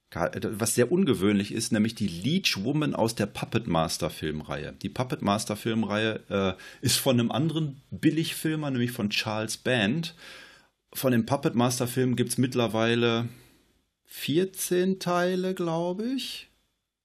[0.09, 4.73] gar- was sehr ungewöhnlich ist, nämlich die Leech Woman aus der Puppet Master Filmreihe.
[4.81, 6.53] Die Puppet Master Filmreihe äh,
[6.85, 10.15] ist von einem anderen Billigfilmer, nämlich von Charles Band.
[10.93, 13.27] Von dem Puppet Master Film gibt es mittlerweile
[14.13, 16.47] 14 Teile, glaube ich.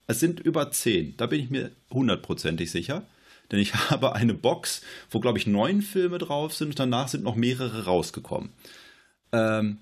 [0.06, 3.06] Es sind über 10, da bin ich mir hundertprozentig sicher.
[3.50, 7.24] Denn ich habe eine Box, wo, glaube ich, neun Filme drauf sind und danach sind
[7.24, 8.50] noch mehrere rausgekommen.
[9.32, 9.78] Ähm,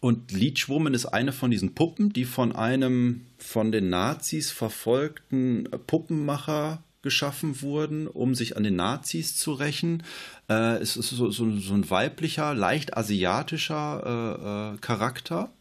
[0.00, 5.68] und Leech Woman ist eine von diesen Puppen, die von einem von den Nazis verfolgten
[5.86, 10.02] Puppenmacher geschaffen wurden, um sich an den Nazis zu rächen.
[10.48, 15.52] Äh, es ist so, so, so ein weiblicher, leicht asiatischer äh, äh, Charakter.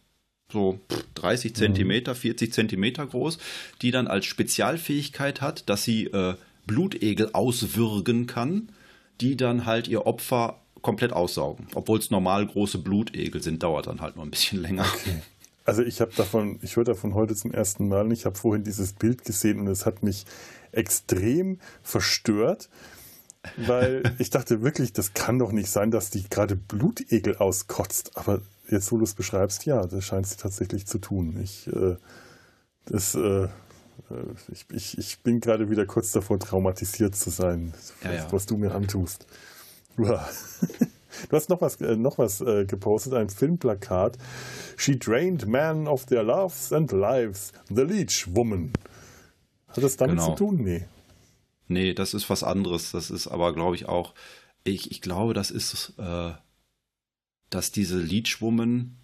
[0.52, 3.38] So pff, 30 Zentimeter, 40 Zentimeter groß,
[3.82, 6.36] die dann als Spezialfähigkeit hat, dass sie äh,
[6.68, 8.70] Blutegel auswürgen kann,
[9.20, 11.68] die dann halt ihr Opfer komplett aussaugen.
[11.76, 14.86] Obwohl es normal große Blutegel sind, dauert dann halt nur ein bisschen länger.
[15.64, 18.06] Also ich habe davon, ich höre davon heute zum ersten Mal.
[18.06, 20.26] und Ich habe vorhin dieses Bild gesehen und es hat mich
[20.72, 22.68] extrem verstört,
[23.58, 28.18] weil ich dachte wirklich, das kann doch nicht sein, dass die gerade Blutegel auskotzt.
[28.18, 31.40] Aber jetzt, wo du es beschreibst, ja, das scheint sie tatsächlich zu tun.
[31.42, 31.96] Ich, äh,
[32.86, 33.50] das, äh, äh,
[34.52, 38.32] ich, ich, ich bin gerade wieder kurz davor, traumatisiert zu sein, Ja, ja.
[38.32, 39.26] was du mir antust.
[39.98, 40.28] Uah.
[41.30, 44.18] Du hast noch was, äh, noch was äh, gepostet, ein Filmplakat.
[44.78, 48.72] She drained men of their loves and lives, the Leech Woman.
[49.68, 50.30] Hat das damit Genau.
[50.30, 50.64] zu tun?
[50.64, 50.86] Nee.
[51.68, 52.92] Nee, das ist was anderes.
[52.94, 54.14] Das ist aber, glaube ich, auch.
[54.64, 56.32] Ich, ich glaube, das ist, äh,
[57.52, 58.98] dass diese Leech Woman.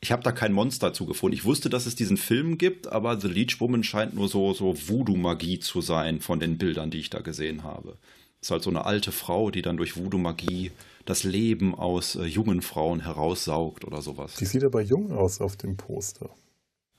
[0.00, 1.34] Ich habe da kein Monster zu gefunden.
[1.34, 4.74] Ich wusste, dass es diesen Film gibt, aber The Leech Woman scheint nur so, so
[4.76, 7.96] Voodoo-Magie zu sein von den Bildern, die ich da gesehen habe.
[8.40, 10.72] ist halt so eine alte Frau, die dann durch Voodoo-Magie
[11.04, 14.34] das Leben aus äh, jungen Frauen heraussaugt oder sowas.
[14.36, 16.30] Die sieht aber jung aus auf dem Poster.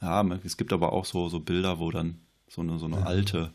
[0.02, 3.52] Ja, es gibt aber auch so, so Bilder, wo dann so eine, so eine alte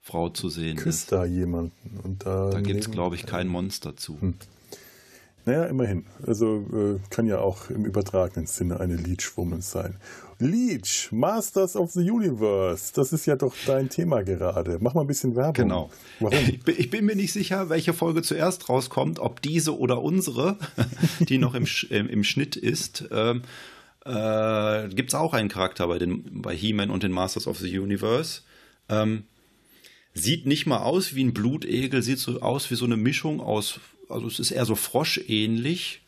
[0.00, 1.12] Frau zu sehen Küsst ist.
[1.12, 1.98] da jemanden.
[2.02, 4.20] Und da Da gibt es, glaube ich, kein Monster zu.
[4.20, 4.34] Hm.
[5.46, 6.06] Naja, immerhin.
[6.26, 9.96] Also äh, kann ja auch im übertragenen Sinne eine Leech-Woman sein.
[10.38, 12.92] Leech, Masters of the Universe.
[12.94, 14.78] Das ist ja doch dein Thema gerade.
[14.80, 15.54] Mach mal ein bisschen Werbung.
[15.54, 15.90] Genau.
[16.20, 16.38] Warum?
[16.66, 20.56] Ich bin, mir nicht sicher, welche Folge zuerst rauskommt, ob diese oder unsere,
[21.20, 23.04] die noch im, im, im Schnitt ist.
[23.12, 23.42] Ähm,
[24.04, 27.78] äh, Gibt es auch einen Charakter bei, den, bei He-Man und den Masters of the
[27.78, 28.42] Universe.
[28.88, 29.24] Ähm,
[30.14, 33.80] sieht nicht mal aus wie ein Blutegel, sieht so aus wie so eine Mischung aus,
[34.08, 36.03] also es ist eher so froschähnlich.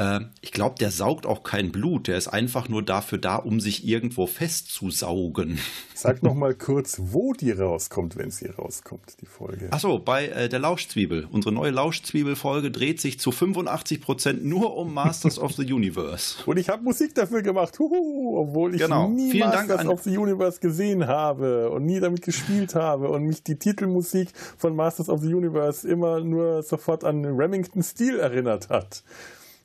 [0.00, 3.60] Äh, ich glaube, der saugt auch kein Blut, der ist einfach nur dafür da, um
[3.60, 5.58] sich irgendwo festzusaugen.
[5.94, 9.68] Sag noch mal kurz, wo die rauskommt, wenn sie rauskommt, die Folge.
[9.70, 11.28] Achso, bei äh, der Lauschzwiebel.
[11.30, 16.36] Unsere neue Lauschzwiebel-Folge dreht sich zu 85% nur um Masters of the Universe.
[16.46, 19.08] Und ich habe Musik dafür gemacht, Huhu, obwohl ich Genau.
[19.08, 23.10] nie Vielen Dank Masters an- of the Universe gesehen habe und nie damit gespielt habe
[23.10, 28.18] und mich die Titelmusik von Masters of the Universe immer nur sofort an Remington Steel
[28.18, 29.02] erinnert hat.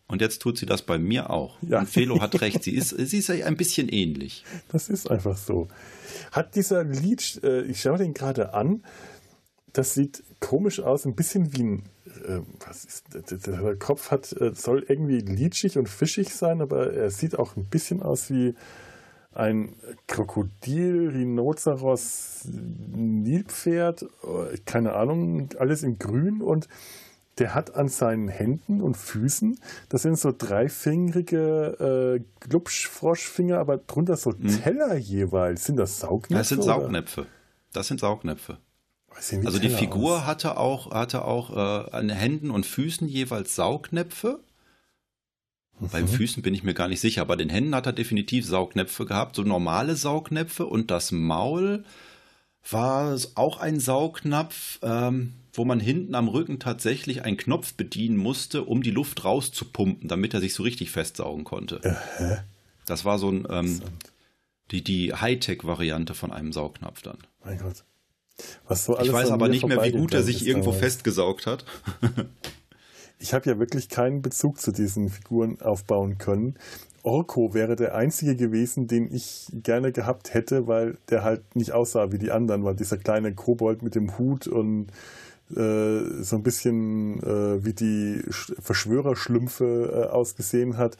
[0.07, 1.57] Und jetzt tut sie das bei mir auch.
[1.61, 1.79] Ja.
[1.79, 4.43] Und Felo hat recht, sie ist, sie ist ein bisschen ähnlich.
[4.71, 5.67] Das ist einfach so.
[6.31, 8.83] Hat dieser Lied, äh, ich schaue den gerade an,
[9.73, 11.83] das sieht komisch aus, ein bisschen wie ein,
[12.27, 13.05] äh, was ist,
[13.47, 17.65] der Kopf hat, äh, soll irgendwie litschig und fischig sein, aber er sieht auch ein
[17.65, 18.53] bisschen aus wie
[19.33, 19.75] ein
[20.07, 26.69] Krokodil, Rhinoceros, Nilpferd, äh, keine Ahnung, alles in grün und
[27.37, 34.15] der hat an seinen Händen und Füßen, das sind so dreifingerige äh, Glubschfroschfinger, aber drunter
[34.15, 35.65] so Teller jeweils.
[35.65, 36.37] Sind das Saugnäpfe?
[36.39, 36.67] Das sind oder?
[36.67, 37.25] Saugnäpfe.
[37.73, 38.57] Das sind Saugnäpfe.
[39.31, 40.25] Wie Also die Teller Figur aus?
[40.25, 44.39] hatte auch, hatte auch äh, an den Händen und Füßen jeweils Saugnäpfe.
[45.79, 49.05] Beim Füßen bin ich mir gar nicht sicher, aber den Händen hat er definitiv Saugnäpfe
[49.05, 51.83] gehabt, so normale Saugnäpfe und das Maul
[52.69, 58.63] war auch ein Saugnapf, ähm, wo man hinten am Rücken tatsächlich einen Knopf bedienen musste,
[58.63, 61.80] um die Luft rauszupumpen, damit er sich so richtig festsaugen konnte.
[62.86, 63.82] Das war so ein, ähm,
[64.71, 67.19] Die, die Hightech-Variante von einem Saugnapf dann.
[67.43, 67.84] Mein Gott.
[68.67, 70.84] Was so alles ich weiß aber nicht mehr, wie gut er sich irgendwo damals.
[70.84, 71.65] festgesaugt hat.
[73.19, 76.56] Ich habe ja wirklich keinen Bezug zu diesen Figuren aufbauen können.
[77.05, 82.11] Orko wäre der einzige gewesen, den ich gerne gehabt hätte, weil der halt nicht aussah
[82.11, 84.87] wie die anderen, weil dieser kleine Kobold mit dem Hut und
[85.51, 90.97] äh, so ein bisschen äh, wie die Sch- Verschwörerschlümpfe äh, ausgesehen hat.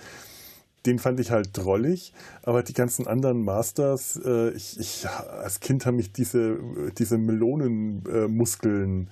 [0.86, 2.14] Den fand ich halt drollig,
[2.44, 6.60] aber die ganzen anderen Masters, äh, ich, ich, als Kind haben mich diese,
[7.00, 9.10] diese Melonenmuskeln,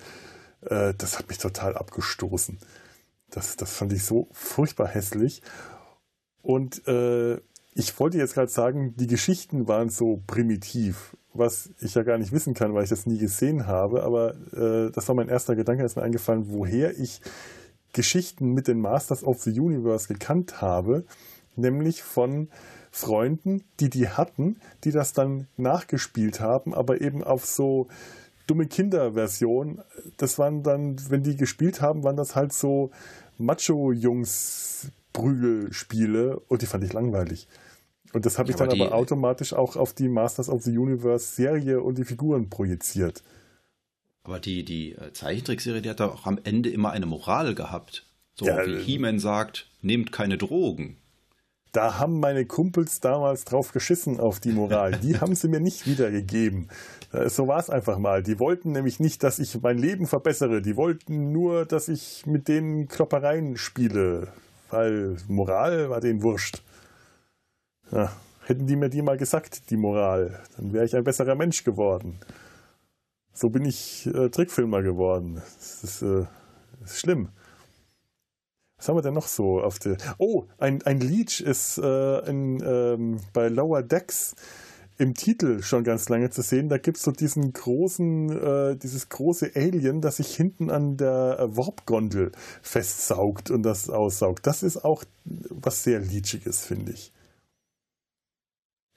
[0.69, 2.59] äh, das hat mich total abgestoßen.
[3.31, 5.41] Das, das fand ich so furchtbar hässlich.
[6.43, 7.37] Und äh,
[7.73, 12.31] ich wollte jetzt gerade sagen, die Geschichten waren so primitiv, was ich ja gar nicht
[12.31, 14.03] wissen kann, weil ich das nie gesehen habe.
[14.03, 17.21] Aber äh, das war mein erster Gedanke, ist mir eingefallen, woher ich
[17.93, 21.05] Geschichten mit den Masters of the Universe gekannt habe,
[21.55, 22.49] nämlich von
[22.91, 27.87] Freunden, die die hatten, die das dann nachgespielt haben, aber eben auf so
[28.45, 29.81] dumme Kinderversion.
[30.17, 32.91] Das waren dann, wenn die gespielt haben, waren das halt so
[35.13, 37.47] Macho-Jungs-Prügelspiele und die fand ich langweilig.
[38.13, 40.77] Und das habe ich Aber dann die- aber automatisch auch auf die Masters of the
[40.77, 43.23] Universe Serie und die Figuren projiziert.
[44.23, 48.05] Aber die, die äh, Zeichentrickserie, die hat doch auch am Ende immer eine Moral gehabt.
[48.35, 50.97] So Ja, wie äh, He-Man sagt, nehmt keine Drogen.
[51.73, 54.91] Da haben meine Kumpels damals drauf geschissen auf die Moral.
[54.99, 56.69] Die haben sie mir nicht wiedergegeben.
[57.11, 58.21] Äh, So war es einfach mal.
[58.21, 60.61] Die wollten nämlich nicht, dass ich mein Leben verbessere.
[60.61, 64.31] Die wollten nur, dass ich mit denen Kloppereien spiele.
[64.73, 66.63] Weil Moral war denen wurscht.
[67.91, 68.11] Ja,
[68.45, 72.17] hätten die mir die mal gesagt, die Moral, dann wäre ich ein besserer Mensch geworden.
[73.33, 75.35] So bin ich äh, Trickfilmer geworden.
[75.35, 76.25] Das ist, äh,
[76.81, 77.29] das ist schlimm.
[78.77, 79.97] Was haben wir denn noch so auf der.
[80.17, 84.33] Oh, ein, ein Leech ist äh, in, ähm, bei Lower Decks
[84.97, 86.69] im Titel schon ganz lange zu sehen.
[86.69, 91.49] Da gibt es so diesen großen, äh, dieses große Alien, das sich hinten an der
[91.51, 94.45] Warp-Gondel festsaugt und das aussaugt.
[94.45, 97.11] Das ist auch was sehr Leechiges, finde ich.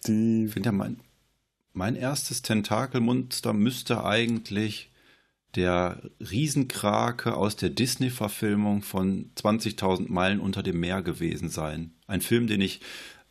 [0.06, 0.44] Die.
[0.44, 1.00] Ich finde ja, mein,
[1.72, 4.90] mein erstes Tentakelmonster müsste eigentlich
[5.54, 11.92] der Riesenkrake aus der Disney-Verfilmung von 20.000 Meilen unter dem Meer gewesen sein.
[12.06, 12.80] Ein Film, den ich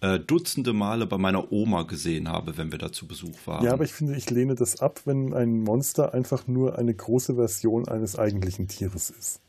[0.01, 3.63] äh, dutzende Male bei meiner Oma gesehen habe, wenn wir da zu Besuch waren.
[3.63, 7.35] Ja, aber ich finde, ich lehne das ab, wenn ein Monster einfach nur eine große
[7.35, 9.41] Version eines eigentlichen Tieres ist.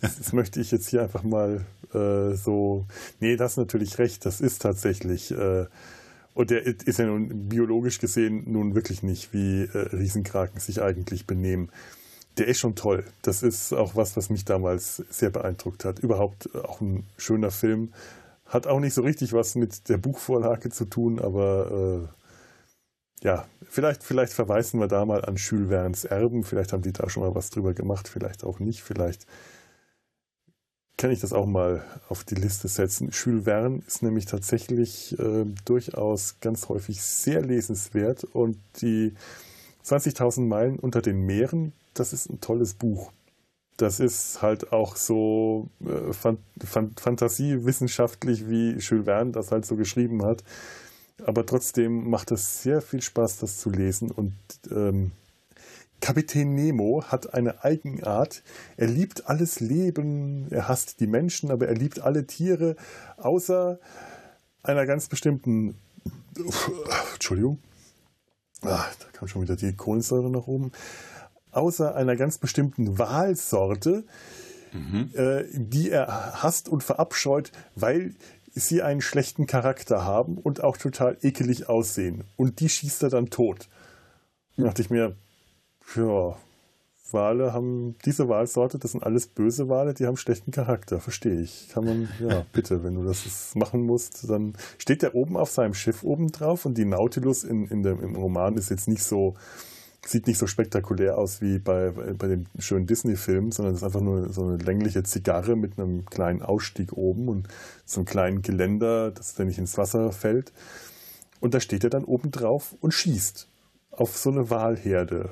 [0.00, 2.86] das, möchte ich jetzt hier einfach mal äh, so.
[3.20, 4.24] Nee, das ist natürlich recht.
[4.24, 5.30] Das ist tatsächlich.
[5.32, 5.66] Äh,
[6.34, 11.26] und der ist ja nun biologisch gesehen nun wirklich nicht, wie äh, Riesenkraken sich eigentlich
[11.26, 11.70] benehmen.
[12.38, 13.04] Der ist schon toll.
[13.20, 15.98] Das ist auch was, was mich damals sehr beeindruckt hat.
[15.98, 17.92] Überhaupt auch ein schöner Film.
[18.52, 24.02] Hat auch nicht so richtig was mit der Buchvorlage zu tun, aber äh, ja, vielleicht,
[24.02, 26.44] vielleicht verweisen wir da mal an Jules Erben.
[26.44, 28.82] Vielleicht haben die da schon mal was drüber gemacht, vielleicht auch nicht.
[28.82, 29.26] Vielleicht
[30.98, 33.08] kann ich das auch mal auf die Liste setzen.
[33.10, 33.46] Jules
[33.86, 39.14] ist nämlich tatsächlich äh, durchaus ganz häufig sehr lesenswert und die
[39.82, 43.12] 20.000 Meilen unter den Meeren, das ist ein tolles Buch.
[43.82, 49.74] Das ist halt auch so äh, fan fan fantasiewissenschaftlich, wie Jules Verne das halt so
[49.74, 50.44] geschrieben hat.
[51.26, 54.12] Aber trotzdem macht es sehr viel Spaß, das zu lesen.
[54.12, 54.34] Und
[54.70, 55.10] ähm,
[56.00, 58.44] Kapitän Nemo hat eine Eigenart.
[58.76, 62.76] Er liebt alles Leben, er hasst die Menschen, aber er liebt alle Tiere,
[63.16, 63.80] außer
[64.62, 65.74] einer ganz bestimmten.
[67.14, 67.58] Entschuldigung.
[68.60, 70.70] Ah, da kam schon wieder die Kohlensäure nach oben.
[71.52, 74.04] Außer einer ganz bestimmten Walsorte,
[74.72, 75.10] Mhm.
[75.14, 78.14] äh, die er hasst und verabscheut, weil
[78.54, 82.24] sie einen schlechten Charakter haben und auch total ekelig aussehen.
[82.36, 83.68] Und die schießt er dann tot.
[84.56, 85.14] Da dachte ich mir,
[85.94, 86.36] ja,
[87.10, 91.68] Wale haben, diese Walsorte, das sind alles böse Wale, die haben schlechten Charakter, verstehe ich.
[91.70, 95.74] Kann man, ja, bitte, wenn du das machen musst, dann steht der oben auf seinem
[95.74, 99.34] Schiff oben drauf und die Nautilus in, in dem, im Roman ist jetzt nicht so,
[100.04, 104.00] sieht nicht so spektakulär aus wie bei, bei den schönen Disney-Filmen, sondern es ist einfach
[104.00, 107.48] nur so eine längliche Zigarre mit einem kleinen Ausstieg oben und
[107.84, 110.52] so einem kleinen Geländer, dass der nicht ins Wasser fällt.
[111.40, 113.48] Und da steht er dann oben drauf und schießt
[113.90, 115.30] auf so eine Walherde.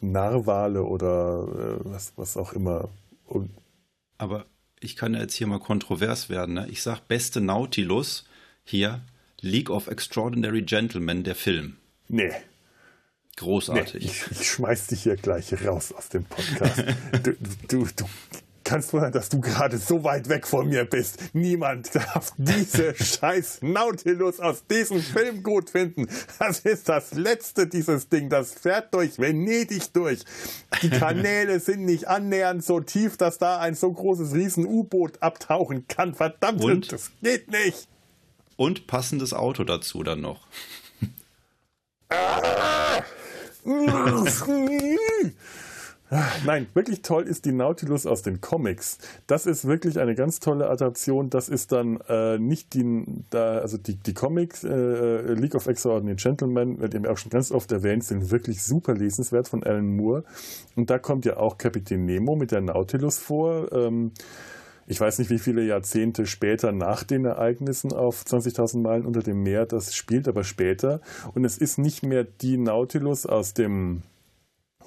[0.00, 2.90] Narwale oder äh, was, was auch immer.
[3.26, 3.50] Und
[4.18, 4.44] Aber
[4.80, 6.54] ich kann jetzt hier mal kontrovers werden.
[6.54, 6.66] Ne?
[6.68, 8.24] Ich sag beste Nautilus
[8.64, 9.02] hier
[9.40, 11.76] League of Extraordinary Gentlemen, der Film.
[12.08, 12.30] nee,
[13.40, 14.04] nee Großartig.
[14.04, 16.84] ich, ich schmeiß dich hier gleich raus aus dem Podcast.
[17.22, 17.32] du,
[17.68, 18.04] du, du
[18.64, 21.18] kannst wundern, dass du gerade so weit weg von mir bist.
[21.34, 26.08] Niemand darf diese scheiß Nautilus aus diesem Film gut finden.
[26.38, 28.30] Das ist das letzte dieses Ding.
[28.30, 30.20] Das fährt durch Venedig durch.
[30.82, 36.14] Die Kanäle sind nicht annähernd so tief, dass da ein so großes Riesen-U-Boot abtauchen kann.
[36.14, 36.92] Verdammt, Und?
[36.92, 37.88] das geht nicht.
[38.56, 40.46] Und passendes Auto dazu dann noch.
[46.44, 48.98] Nein, wirklich toll ist die Nautilus aus den Comics.
[49.26, 51.30] Das ist wirklich eine ganz tolle Adaption.
[51.30, 56.16] Das ist dann äh, nicht die, da, also die, die Comics, äh, League of Extraordinary
[56.16, 60.24] Gentlemen, wird eben auch schon ganz oft erwähnt, sind wirklich super lesenswert von Alan Moore.
[60.76, 63.72] Und da kommt ja auch Kapitän Nemo mit der Nautilus vor.
[63.72, 64.12] Ähm,
[64.86, 69.42] ich weiß nicht, wie viele Jahrzehnte später nach den Ereignissen auf 20.000 Meilen unter dem
[69.42, 71.00] Meer das spielt, aber später.
[71.34, 74.02] Und es ist nicht mehr die Nautilus aus dem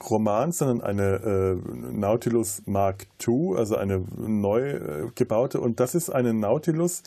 [0.10, 5.60] Roman, sondern eine äh, Nautilus Mark II, also eine neu äh, gebaute.
[5.60, 7.02] Und das ist eine Nautilus,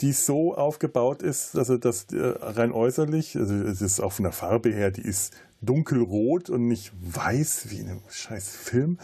[0.00, 4.32] die so aufgebaut ist, also das äh, rein äußerlich, also es ist auch von der
[4.32, 8.98] Farbe her, die ist dunkelrot und nicht weiß wie in einem scheiß Film.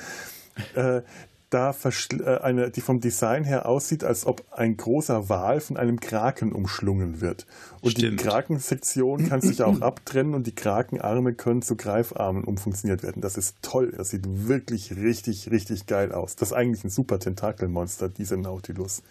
[1.56, 6.00] Da äh, eine, die vom Design her aussieht, als ob ein großer Wal von einem
[6.00, 7.46] Kraken umschlungen wird.
[7.80, 8.20] Und Stimmt.
[8.20, 13.22] die Krakensektion kann sich auch abtrennen und die Krakenarme können zu Greifarmen umfunktioniert werden.
[13.22, 13.94] Das ist toll.
[13.96, 16.36] Das sieht wirklich richtig, richtig geil aus.
[16.36, 19.02] Das ist eigentlich ein super Tentakelmonster, diese Nautilus.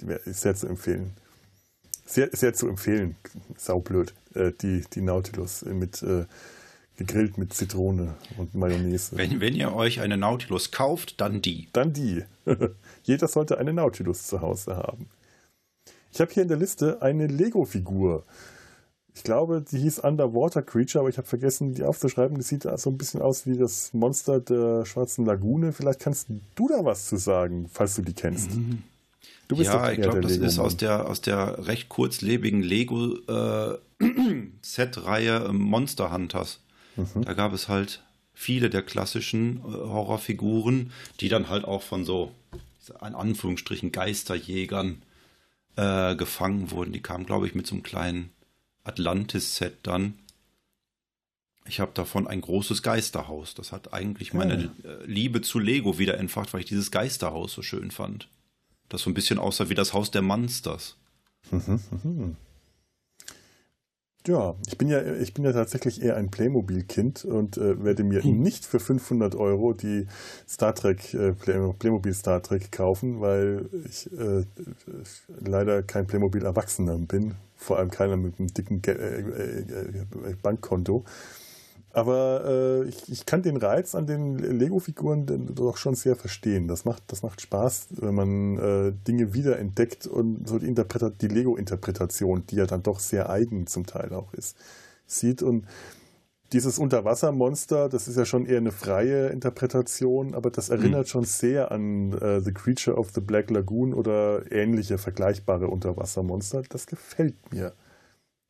[0.00, 1.12] Die wäre sehr zu empfehlen.
[2.04, 3.14] Sehr, sehr zu empfehlen.
[3.56, 4.14] Saublöd.
[4.34, 6.24] Äh, die, die Nautilus mit äh,
[6.96, 9.16] gegrillt mit Zitrone und Mayonnaise.
[9.16, 11.68] Wenn, wenn ihr euch eine Nautilus kauft, dann die.
[11.72, 12.24] Dann die.
[13.04, 15.08] Jeder sollte eine Nautilus zu Hause haben.
[16.12, 18.24] Ich habe hier in der Liste eine Lego-Figur.
[19.14, 22.38] Ich glaube, die hieß Underwater Creature, aber ich habe vergessen, die aufzuschreiben.
[22.38, 25.72] Die sieht so ein bisschen aus wie das Monster der Schwarzen Lagune.
[25.72, 28.50] Vielleicht kannst du da was zu sagen, falls du die kennst.
[29.48, 35.52] Du bist ja, ich glaube, das ist aus der, aus der recht kurzlebigen Lego-Set-Reihe äh,
[35.52, 36.60] Monster Hunters.
[36.96, 37.24] Mhm.
[37.24, 38.02] Da gab es halt
[38.34, 42.32] viele der klassischen äh, Horrorfiguren, die dann halt auch von so,
[43.00, 45.02] in Anführungsstrichen, Geisterjägern
[45.76, 46.92] äh, gefangen wurden.
[46.92, 48.30] Die kamen, glaube ich, mit so einem kleinen
[48.84, 50.14] Atlantis-Set dann.
[51.64, 53.54] Ich habe davon ein großes Geisterhaus.
[53.54, 54.90] Das hat eigentlich meine ja.
[55.04, 58.28] Liebe zu Lego wieder entfacht, weil ich dieses Geisterhaus so schön fand.
[58.88, 60.96] Das so ein bisschen aussah wie das Haus der Monsters.
[64.26, 68.22] Ja, ich bin ja, ich bin ja tatsächlich eher ein Playmobil-Kind und äh, werde mir
[68.22, 68.40] hm.
[68.40, 70.06] nicht für 500 Euro die
[70.48, 74.44] Star Trek, äh, Playmobil Star Trek kaufen, weil ich äh,
[75.40, 77.34] leider kein Playmobil-Erwachsener bin.
[77.56, 81.04] Vor allem keiner mit einem dicken Ge äh, äh, äh, Bankkonto.
[81.94, 86.66] Aber äh, ich, ich, kann den Reiz an den Lego-Figuren doch schon sehr verstehen.
[86.66, 92.44] Das macht, das macht Spaß, wenn man äh, Dinge wiederentdeckt und so die, die Lego-Interpretation,
[92.48, 94.56] die ja dann doch sehr eigen zum Teil auch ist,
[95.06, 95.42] sieht.
[95.42, 95.66] Und
[96.54, 101.10] dieses Unterwassermonster, das ist ja schon eher eine freie Interpretation, aber das erinnert mhm.
[101.10, 106.62] schon sehr an äh, The Creature of the Black Lagoon oder ähnliche vergleichbare Unterwassermonster.
[106.70, 107.74] Das gefällt mir.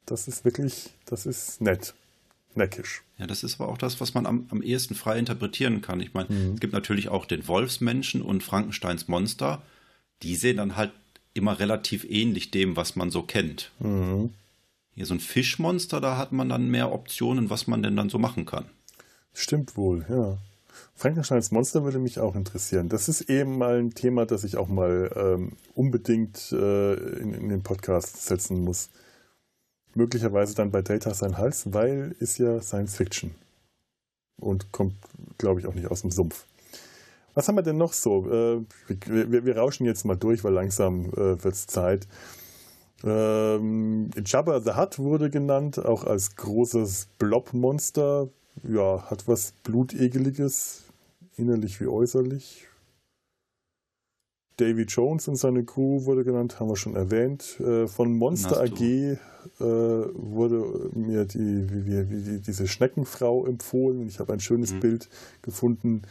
[0.06, 1.94] Das ist wirklich, das ist nett
[2.56, 3.02] neckisch.
[3.18, 6.00] Ja, das ist aber auch das, was man am, am ehesten frei interpretieren kann.
[6.00, 6.54] Ich meine, mhm.
[6.54, 9.62] es gibt natürlich auch den Wolfsmenschen und Frankensteins Monster.
[10.22, 10.92] Die sehen dann halt
[11.34, 13.70] immer relativ ähnlich dem, was man so kennt.
[13.80, 14.30] Mhm.
[14.94, 18.18] Hier so ein Fischmonster, da hat man dann mehr Optionen, was man denn dann so
[18.18, 18.66] machen kann.
[19.32, 20.36] Stimmt wohl, ja.
[20.94, 22.88] Frankensteins Monster würde mich auch interessieren.
[22.88, 27.48] Das ist eben mal ein Thema, das ich auch mal ähm, unbedingt äh, in, in
[27.48, 28.90] den Podcast setzen muss
[29.94, 33.34] möglicherweise dann bei Data sein Hals, weil ist ja Science Fiction
[34.40, 34.94] und kommt,
[35.38, 36.46] glaube ich, auch nicht aus dem Sumpf.
[37.34, 38.26] Was haben wir denn noch so?
[38.30, 38.64] Äh,
[39.06, 42.06] wir, wir, rauschen jetzt mal durch, weil langsam äh, wird es Zeit.
[43.04, 48.28] Ähm, Jabba the Hutt wurde genannt, auch als großes Blobmonster.
[48.62, 50.84] Ja, hat was Blutegeliges,
[51.36, 52.68] innerlich wie äußerlich.
[54.62, 57.58] Davy Jones und seine Crew wurde genannt, haben wir schon erwähnt.
[57.60, 59.16] Äh, von Monster AG äh,
[59.60, 64.06] wurde mir die, wie, wie, wie, diese Schneckenfrau empfohlen.
[64.06, 64.80] Ich habe ein schönes mhm.
[64.80, 65.08] Bild
[65.42, 66.02] gefunden,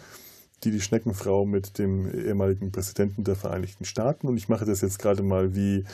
[0.66, 4.28] die die Schneckenfrau mit dem ehemaligen Präsidenten der Vereinigten Staaten.
[4.28, 5.86] Und ich mache das jetzt gerade mal wie,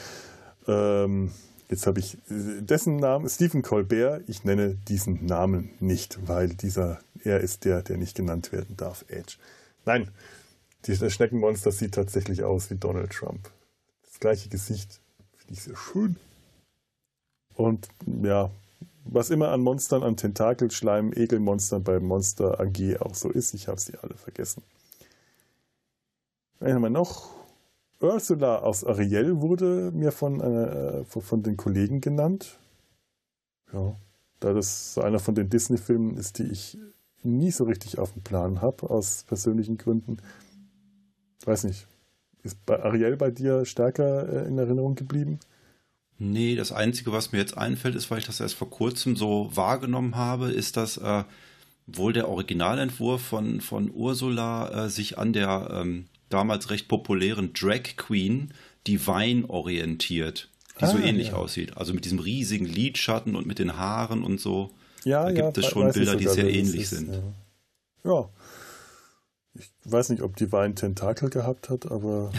[0.66, 1.30] ähm,
[1.70, 4.24] jetzt habe ich dessen Namen, Stephen Colbert.
[4.26, 9.04] Ich nenne diesen Namen nicht, weil dieser, er ist der, der nicht genannt werden darf,
[9.06, 9.36] Edge.
[9.84, 10.08] Nein,
[10.88, 13.50] dieses Schneckenmonster sieht tatsächlich aus wie Donald Trump.
[14.02, 15.00] Das gleiche Gesicht
[15.36, 16.16] finde ich sehr schön.
[17.54, 17.88] Und
[18.22, 18.50] ja,
[19.04, 23.80] was immer an Monstern, an Tentakelschleim, Ekelmonstern bei Monster AG auch so ist, ich habe
[23.80, 24.62] sie alle vergessen.
[26.60, 27.30] wen haben wir noch?
[28.00, 32.58] Ursula aus Ariel wurde mir von, äh, von den Kollegen genannt.
[33.72, 33.94] Ja,
[34.40, 36.78] da das einer von den Disney-Filmen ist, die ich
[37.24, 40.18] nie so richtig auf dem Plan habe, aus persönlichen Gründen.
[41.44, 41.86] Weiß nicht.
[42.42, 45.40] Ist bei Ariel bei dir stärker äh, in Erinnerung geblieben?
[46.18, 49.50] Nee, das Einzige, was mir jetzt einfällt, ist, weil ich das erst vor kurzem so
[49.54, 51.24] wahrgenommen habe, ist, dass äh,
[51.86, 57.96] wohl der Originalentwurf von, von Ursula äh, sich an der ähm, damals recht populären Drag
[57.96, 58.52] Queen
[58.86, 60.48] Divine orientiert,
[60.80, 61.34] die ah, so ähnlich ja.
[61.34, 61.76] aussieht.
[61.76, 64.70] Also mit diesem riesigen Lidschatten und mit den Haaren und so.
[65.04, 67.14] Ja, da gibt ja, es schon Bilder, die sehr ähnlich ist, sind.
[68.04, 68.10] Ja.
[68.10, 68.28] ja.
[69.58, 72.32] Ich weiß nicht, ob Divine Tentakel gehabt hat, aber.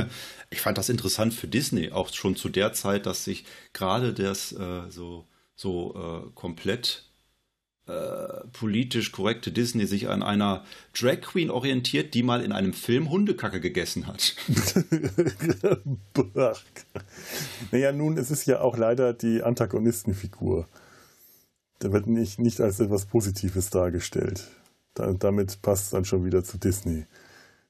[0.50, 4.52] ich fand das interessant für Disney, auch schon zu der Zeit, dass sich gerade das
[4.52, 5.94] äh, so, so
[6.26, 7.04] äh, komplett
[7.86, 10.64] äh, politisch korrekte Disney sich an einer
[10.98, 14.36] Drag Queen orientiert, die mal in einem Film Hundekacke gegessen hat.
[17.72, 20.68] naja, nun, es ist ja auch leider die Antagonistenfigur.
[21.80, 24.46] Da wird nicht, nicht als etwas Positives dargestellt.
[24.94, 27.06] Da, damit passt es dann schon wieder zu Disney,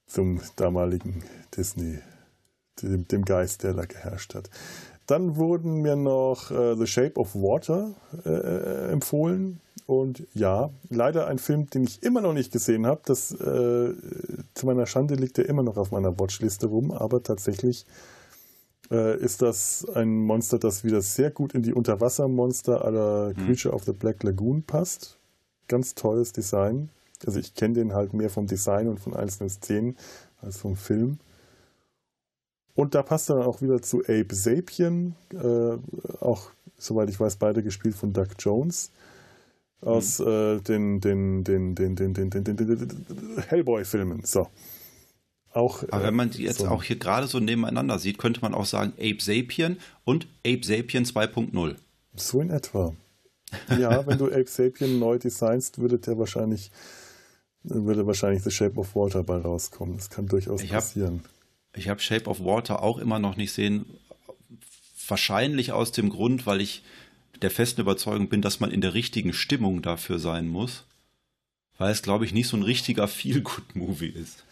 [0.07, 1.23] zum damaligen
[1.57, 1.99] Disney,
[2.83, 4.51] dem, dem Geist, der da geherrscht hat.
[5.07, 7.95] Dann wurden mir noch äh, The Shape of Water
[8.25, 9.61] äh, äh empfohlen.
[9.87, 13.03] Und ja, leider ein Film, den ich immer noch nicht gesehen habe.
[13.05, 13.93] Das äh,
[14.55, 17.85] zu meiner Schande liegt er immer noch auf meiner Watchliste rum, aber tatsächlich
[18.91, 23.47] äh, ist das ein Monster, das wieder sehr gut in die Unterwassermonster aller mhm.
[23.47, 25.19] Creature of the Black Lagoon passt.
[25.67, 26.91] Ganz tolles Design.
[27.27, 29.97] Also ich kenne den halt mehr vom Design und von einzelnen Szenen
[30.41, 31.19] als vom Film.
[32.75, 35.77] Und da passt er dann auch wieder zu Ape Sapien, äh,
[36.21, 38.91] auch, soweit ich weiß, beide gespielt von Doug Jones
[39.83, 41.01] aus den,
[43.49, 44.23] Hellboy-Filmen.
[44.25, 44.49] So.
[45.53, 48.65] Auch, Aber wenn man die jetzt auch hier gerade so nebeneinander sieht, könnte man auch
[48.65, 51.77] sagen Ape Sapien und Ape Sapien 2.0.
[52.15, 52.95] So in etwa.
[53.69, 56.71] Ja, wenn du Ape Sapien neu designst, würde der wahrscheinlich
[57.65, 59.97] würde wahrscheinlich The Shape of Water bei rauskommen.
[59.97, 61.23] Das kann durchaus ich passieren.
[61.25, 63.87] Hab, ich habe Shape of Water auch immer noch nicht sehen.
[65.07, 66.83] Wahrscheinlich aus dem Grund, weil ich
[67.41, 70.85] der festen Überzeugung bin, dass man in der richtigen Stimmung dafür sein muss,
[71.79, 74.45] weil es, glaube ich, nicht so ein richtiger Feel-Good-Movie ist.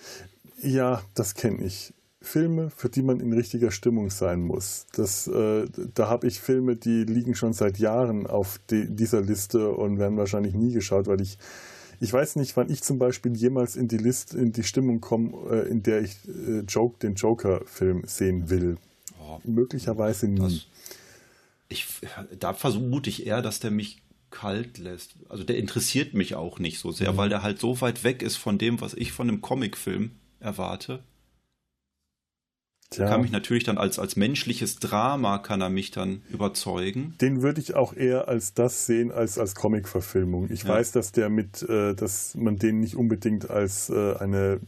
[0.62, 1.92] Ja, das kenne ich.
[2.22, 4.86] Filme, für die man in richtiger Stimmung sein muss.
[4.92, 9.70] Das, äh, da habe ich Filme, die liegen schon seit Jahren auf die, dieser Liste
[9.70, 11.38] und werden wahrscheinlich nie geschaut, weil ich
[12.00, 15.36] ich weiß nicht, wann ich zum Beispiel jemals in die Liste, in die Stimmung komme,
[15.50, 18.78] äh, in der ich äh, Joke, den Joker-Film sehen will.
[19.22, 20.40] Oh, Möglicherweise nie.
[20.40, 20.66] Das,
[21.68, 21.86] ich,
[22.38, 25.14] da vermute ich eher, dass der mich kalt lässt.
[25.28, 27.16] Also der interessiert mich auch nicht so sehr, mhm.
[27.18, 31.02] weil der halt so weit weg ist von dem, was ich von einem Comicfilm erwarte.
[32.90, 33.06] Tja.
[33.06, 37.14] Kann mich natürlich dann als, als menschliches Drama kann er mich dann überzeugen.
[37.20, 40.50] Den würde ich auch eher als das sehen als als Comic-Verfilmung.
[40.50, 40.70] Ich ja.
[40.70, 44.58] weiß, dass der mit, äh, dass man den nicht unbedingt als äh, eine,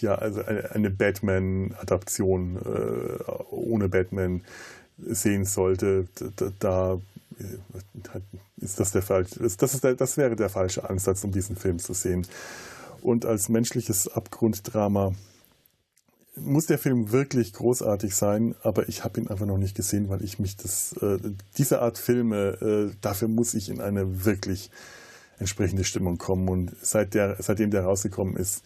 [0.00, 4.42] ja, also eine, eine Batman-Adaption äh, ohne Batman
[4.98, 6.94] sehen sollte, da, da
[7.38, 8.20] äh,
[8.60, 11.78] ist das der falsche, das, ist der, das wäre der falsche Ansatz, um diesen Film
[11.78, 12.26] zu sehen.
[13.02, 15.14] Und als menschliches Abgrunddrama
[16.42, 20.22] muss der Film wirklich großartig sein, aber ich habe ihn einfach noch nicht gesehen, weil
[20.22, 21.18] ich mich das, äh,
[21.56, 24.70] diese Art Filme, äh, dafür muss ich in eine wirklich
[25.38, 26.48] entsprechende Stimmung kommen.
[26.48, 28.64] Und seit der, seitdem der rausgekommen ist,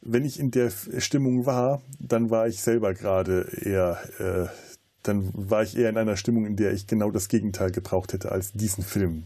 [0.00, 4.48] wenn ich in der Stimmung war, dann war ich selber gerade eher äh,
[5.04, 8.32] dann war ich eher in einer Stimmung, in der ich genau das Gegenteil gebraucht hätte,
[8.32, 9.24] als diesen Film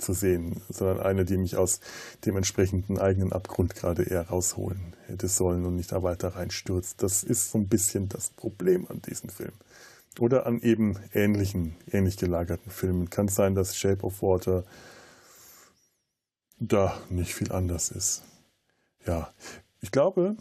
[0.00, 1.80] zu sehen, sondern eine, die mich aus
[2.24, 7.02] dem entsprechenden eigenen Abgrund gerade eher rausholen hätte sollen und nicht da weiter reinstürzt.
[7.02, 9.52] Das ist so ein bisschen das Problem an diesem Film.
[10.18, 13.10] Oder an eben ähnlichen, ähnlich gelagerten Filmen.
[13.10, 14.64] Kann sein, dass Shape of Water
[16.58, 18.22] da nicht viel anders ist.
[19.06, 19.32] Ja,
[19.80, 20.36] ich glaube,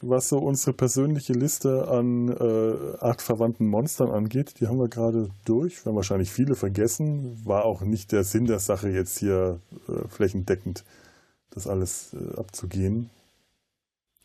[0.00, 5.84] was so unsere persönliche Liste an äh, artverwandten Monstern angeht, die haben wir gerade durch.
[5.84, 7.44] Wir haben wahrscheinlich viele vergessen.
[7.44, 10.84] War auch nicht der Sinn der Sache, jetzt hier äh, flächendeckend
[11.50, 13.10] das alles äh, abzugehen.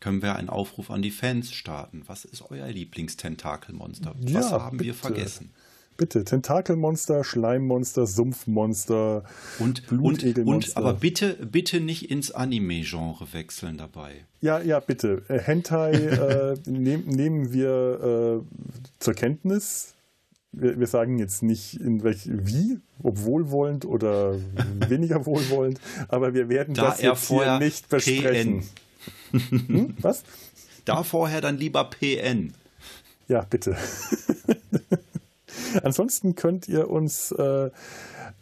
[0.00, 2.02] Können wir einen Aufruf an die Fans starten?
[2.06, 4.14] Was ist euer Lieblingstentakelmonster?
[4.20, 4.88] Ja, Was haben bitte.
[4.88, 5.50] wir vergessen?
[5.96, 9.22] Bitte, Tentakelmonster, Schleimmonster, Sumpfmonster,
[9.60, 10.44] und, Blutegelmonster.
[10.44, 14.24] Und, und aber bitte, bitte nicht ins Anime-Genre wechseln dabei.
[14.40, 15.22] Ja, ja, bitte.
[15.28, 19.94] Äh, Hentai äh, nehm, nehmen wir äh, zur Kenntnis.
[20.50, 24.34] Wir, wir, sagen jetzt nicht in welch, wie, ob wohlwollend oder
[24.88, 28.64] weniger wohlwollend, aber wir werden da das jetzt hier nicht besprechen.
[29.30, 29.94] hm?
[30.00, 30.24] Was?
[30.84, 32.52] Da vorher dann lieber PN.
[33.28, 33.76] Ja, bitte.
[35.82, 37.70] Ansonsten könnt ihr uns äh,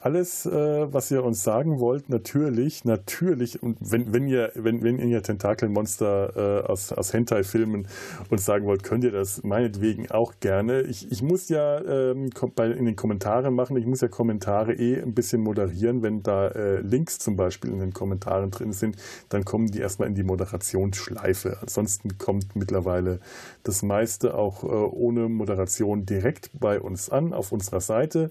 [0.03, 4.99] alles, äh, was ihr uns sagen wollt, natürlich, natürlich, und wenn, wenn ihr, wenn, wenn
[4.99, 7.87] ihr Tentakelmonster äh, aus, aus Hentai-Filmen
[8.29, 10.83] uns sagen wollt, könnt ihr das meinetwegen auch gerne.
[10.83, 15.15] Ich, ich muss ja ähm, in den Kommentaren machen, ich muss ja Kommentare eh ein
[15.15, 16.03] bisschen moderieren.
[16.03, 18.97] Wenn da äh, Links zum Beispiel in den Kommentaren drin sind,
[19.29, 21.59] dann kommen die erstmal in die Moderationsschleife.
[21.61, 23.21] Ansonsten kommt mittlerweile
[23.63, 28.31] das meiste auch äh, ohne Moderation direkt bei uns an auf unserer Seite.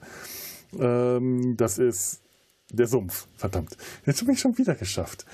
[0.79, 2.21] Ähm, das ist
[2.71, 3.27] der Sumpf.
[3.35, 3.77] Verdammt.
[4.05, 5.25] Jetzt habe ich schon wieder geschafft.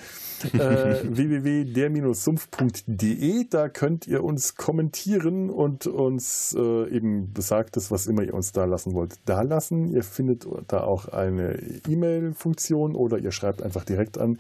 [0.54, 3.48] Äh, www.der-sumpf.de.
[3.50, 8.66] Da könnt ihr uns kommentieren und uns äh, eben besagtes, was immer ihr uns da
[8.66, 9.94] lassen wollt, da lassen.
[9.94, 11.58] Ihr findet da auch eine
[11.88, 14.38] E-Mail-Funktion oder ihr schreibt einfach direkt an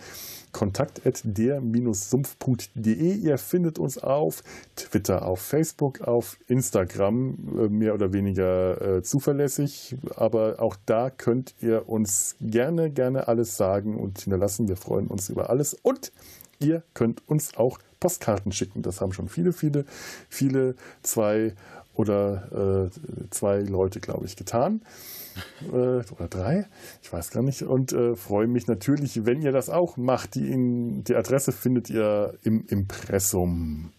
[0.51, 3.15] kontakt.der-sumpf.de.
[3.15, 4.43] Ihr findet uns auf
[4.75, 9.95] Twitter, auf Facebook, auf Instagram, äh, mehr oder weniger äh, zuverlässig.
[10.15, 14.67] Aber auch da könnt ihr uns gerne, gerne alles sagen und hinterlassen.
[14.67, 15.77] Wir freuen uns über alles.
[15.88, 16.11] Und
[16.59, 18.81] ihr könnt uns auch Postkarten schicken.
[18.81, 19.85] Das haben schon viele, viele,
[20.27, 21.53] viele zwei
[21.93, 24.81] oder äh, zwei Leute, glaube ich, getan
[25.71, 26.65] äh, oder drei,
[27.01, 27.63] ich weiß gar nicht.
[27.63, 30.35] Und äh, freue mich natürlich, wenn ihr das auch macht.
[30.35, 33.93] Die, in, die Adresse findet ihr im Impressum.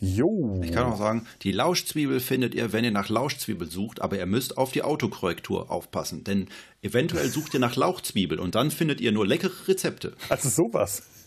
[0.00, 0.60] Jo.
[0.62, 4.26] Ich kann auch sagen, die Lauschzwiebel findet ihr, wenn ihr nach Lauschzwiebel sucht, aber ihr
[4.26, 6.48] müsst auf die Autokorrektur aufpassen, denn
[6.82, 10.14] eventuell sucht ihr nach Lauchzwiebel und dann findet ihr nur leckere Rezepte.
[10.28, 11.02] Also sowas.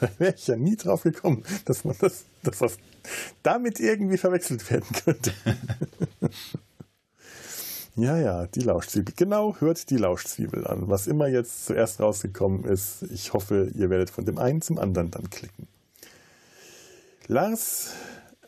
[0.00, 2.78] da wäre ich ja nie drauf gekommen, dass man das, dass das
[3.42, 5.32] damit irgendwie verwechselt werden könnte.
[7.96, 9.14] Ja, ja, die Lauschzwiebel.
[9.16, 10.88] Genau, hört die Lauschzwiebel an.
[10.88, 15.12] Was immer jetzt zuerst rausgekommen ist, ich hoffe, ihr werdet von dem einen zum anderen
[15.12, 15.68] dann klicken.
[17.28, 17.92] Lars,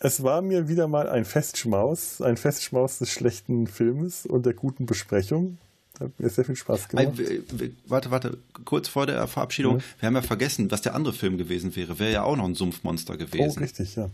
[0.01, 4.87] es war mir wieder mal ein Festschmaus, ein Festschmaus des schlechten Filmes und der guten
[4.87, 5.59] Besprechung.
[5.99, 7.19] Hat mir sehr viel Spaß gemacht.
[7.19, 7.41] Äh,
[7.87, 9.79] warte, warte, kurz vor der Verabschiedung.
[9.79, 9.85] Ja.
[10.01, 11.99] Wir haben ja vergessen, was der andere Film gewesen wäre.
[11.99, 13.55] Wäre ja auch noch ein Sumpfmonster gewesen.
[13.57, 14.11] Oh, richtig, ja.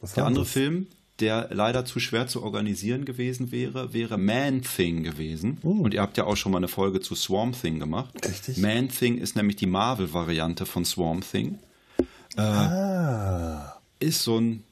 [0.00, 0.52] Was der andere das?
[0.52, 0.86] Film,
[1.18, 5.58] der leider zu schwer zu organisieren gewesen wäre, wäre Man Thing gewesen.
[5.64, 5.82] Uh.
[5.82, 8.14] Und ihr habt ja auch schon mal eine Folge zu Swarm Thing gemacht.
[8.24, 8.58] Richtig.
[8.58, 11.58] Man Thing ist nämlich die Marvel-Variante von Swarm Thing.
[12.36, 13.73] Äh, ah.
[14.04, 14.64] Ist so ein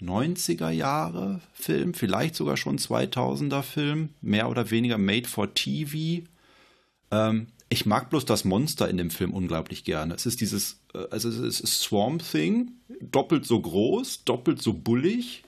[0.00, 6.24] 90er Jahre Film, vielleicht sogar schon 2000er Film, mehr oder weniger made for TV.
[7.12, 10.14] Ähm, ich mag bloß das Monster in dem Film unglaublich gerne.
[10.14, 15.44] Es ist dieses, äh, also es ist Swarm Thing, doppelt so groß, doppelt so bullig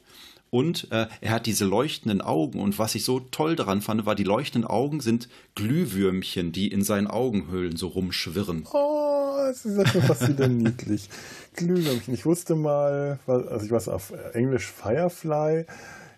[0.55, 2.61] und äh, er hat diese leuchtenden Augen.
[2.61, 6.85] Und was ich so toll daran fand, war, die leuchtenden Augen sind Glühwürmchen, die in
[6.85, 8.65] seinen Augenhöhlen so rumschwirren.
[8.73, 11.11] Oh, das ist ja fast wieder niedlich.
[11.57, 12.15] Glühwürmchen.
[12.15, 15.67] Ich wusste mal, also ich weiß auf Englisch Firefly.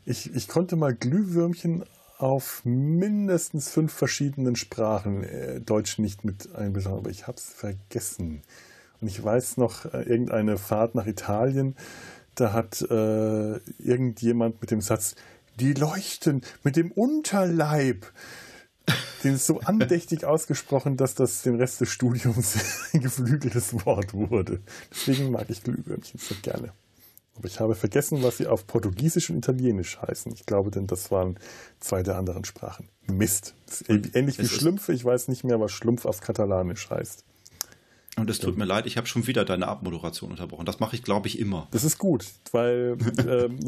[0.04, 1.84] Ich, ich konnte mal Glühwürmchen
[2.18, 8.42] auf mindestens fünf verschiedenen Sprachen, äh, Deutsch nicht mit einbezogen, aber ich habe es vergessen.
[9.00, 11.74] Und ich weiß noch, äh, irgendeine Fahrt nach Italien,
[12.36, 15.16] da hat äh, irgendjemand mit dem Satz,
[15.58, 18.12] die leuchten mit dem Unterleib,
[19.24, 22.56] den so andächtig ausgesprochen, dass das den Rest des Studiums
[22.92, 24.60] ein geflügeltes Wort wurde.
[24.90, 26.72] Deswegen mag ich Glühwürmchen so gerne.
[27.36, 30.32] Aber ich habe vergessen, was sie auf Portugiesisch und Italienisch heißen.
[30.32, 31.38] Ich glaube, denn das waren
[31.80, 32.88] zwei der anderen Sprachen.
[33.06, 33.54] Mist.
[33.88, 34.94] Ähnlich wie Schlümpfe.
[34.94, 37.24] Ich weiß nicht mehr, was Schlumpf auf Katalanisch heißt.
[38.18, 40.64] Und es tut mir leid, ich habe schon wieder deine Abmoderation unterbrochen.
[40.64, 41.68] Das mache ich, glaube ich, immer.
[41.70, 42.96] Das ist gut, weil
[43.28, 43.58] ähm,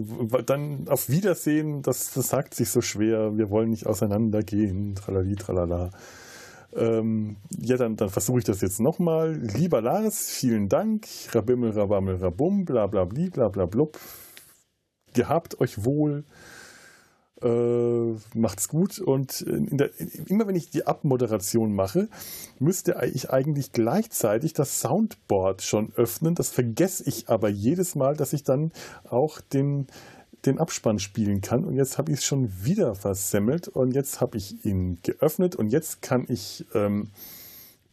[0.47, 5.91] dann auf Wiedersehen, das, das sagt sich so schwer, wir wollen nicht auseinandergehen, tralali, tralala.
[6.75, 9.35] Ähm, ja, dann, dann versuche ich das jetzt nochmal.
[9.35, 11.07] Lieber Lars, vielen Dank.
[11.33, 13.99] Rabimmel, rabammel, rabum, bla bla bli, bla bla blub.
[15.13, 16.25] Gehabt euch wohl.
[17.43, 18.99] Äh, macht's gut.
[18.99, 19.91] Und der,
[20.27, 22.09] immer wenn ich die Abmoderation mache,
[22.59, 26.35] müsste ich eigentlich gleichzeitig das Soundboard schon öffnen.
[26.35, 28.73] Das vergesse ich aber jedes Mal, dass ich dann
[29.09, 29.87] auch den,
[30.47, 31.65] den Abspann spielen kann.
[31.65, 35.69] Und jetzt habe ich es schon wieder versemmelt und jetzt habe ich ihn geöffnet und
[35.69, 37.11] jetzt kann ich ähm,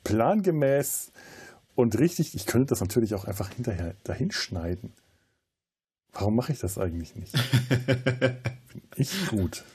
[0.04, 1.12] plangemäß
[1.76, 4.94] und richtig, ich könnte das natürlich auch einfach hinterher dahinschneiden.
[6.18, 7.34] Warum mache ich das eigentlich nicht?
[7.86, 9.66] Bin ich gut.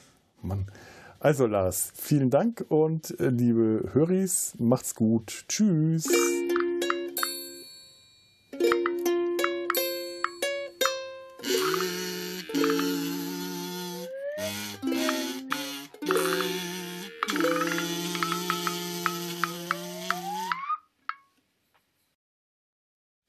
[0.40, 0.66] Mann.
[1.18, 5.44] Also Lars, vielen Dank und äh, liebe Höris, macht's gut.
[5.48, 6.08] Tschüss.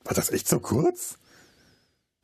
[0.05, 1.18] War das echt so kurz?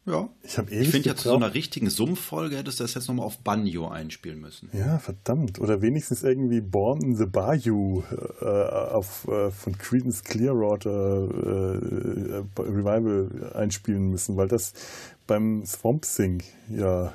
[0.07, 0.29] Ja.
[0.41, 3.09] Ich habe ewig Ich finde ja zu so einer richtigen Sumpffolge hättest du das jetzt
[3.09, 4.69] nochmal auf Banjo einspielen müssen.
[4.71, 5.59] Ja, verdammt.
[5.59, 8.03] Oder wenigstens irgendwie Born in the Bayou
[8.41, 14.71] äh, auf, äh, von Creedence Clearwater äh, Revival einspielen müssen, weil das
[15.27, 17.13] beim Swamp Sing ja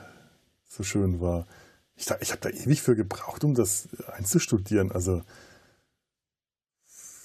[0.68, 1.47] so schön war.
[1.97, 4.93] Ich, ich habe da ewig für gebraucht, um das einzustudieren.
[4.93, 5.22] Also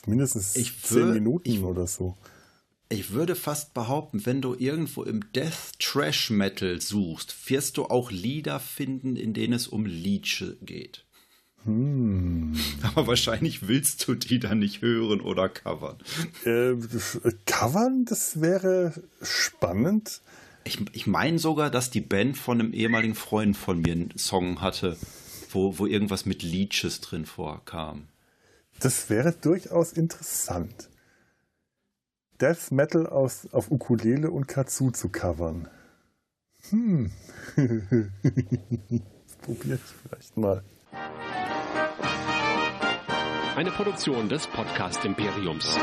[0.05, 2.15] mindestens ich zehn Minuten ich, oder so.
[2.89, 8.11] Ich würde fast behaupten, wenn du irgendwo im Death Trash Metal suchst, wirst du auch
[8.11, 11.05] Lieder finden, in denen es um Leeche geht.
[11.65, 12.55] Hm.
[12.83, 15.97] Aber wahrscheinlich willst du die dann nicht hören oder covern.
[16.45, 16.75] Äh,
[17.45, 20.21] covern, das wäre spannend.
[20.63, 24.61] Ich, ich meine sogar, dass die Band von einem ehemaligen Freund von mir einen Song
[24.61, 24.97] hatte,
[25.51, 28.07] wo, wo irgendwas mit Leeches drin vorkam.
[28.79, 30.89] Das wäre durchaus interessant.
[32.39, 35.67] Death Metal aus, auf Ukulele und Katsu zu covern.
[36.69, 37.11] Hm.
[39.69, 40.63] das vielleicht mal.
[43.55, 45.79] Eine Produktion des Podcast Imperiums.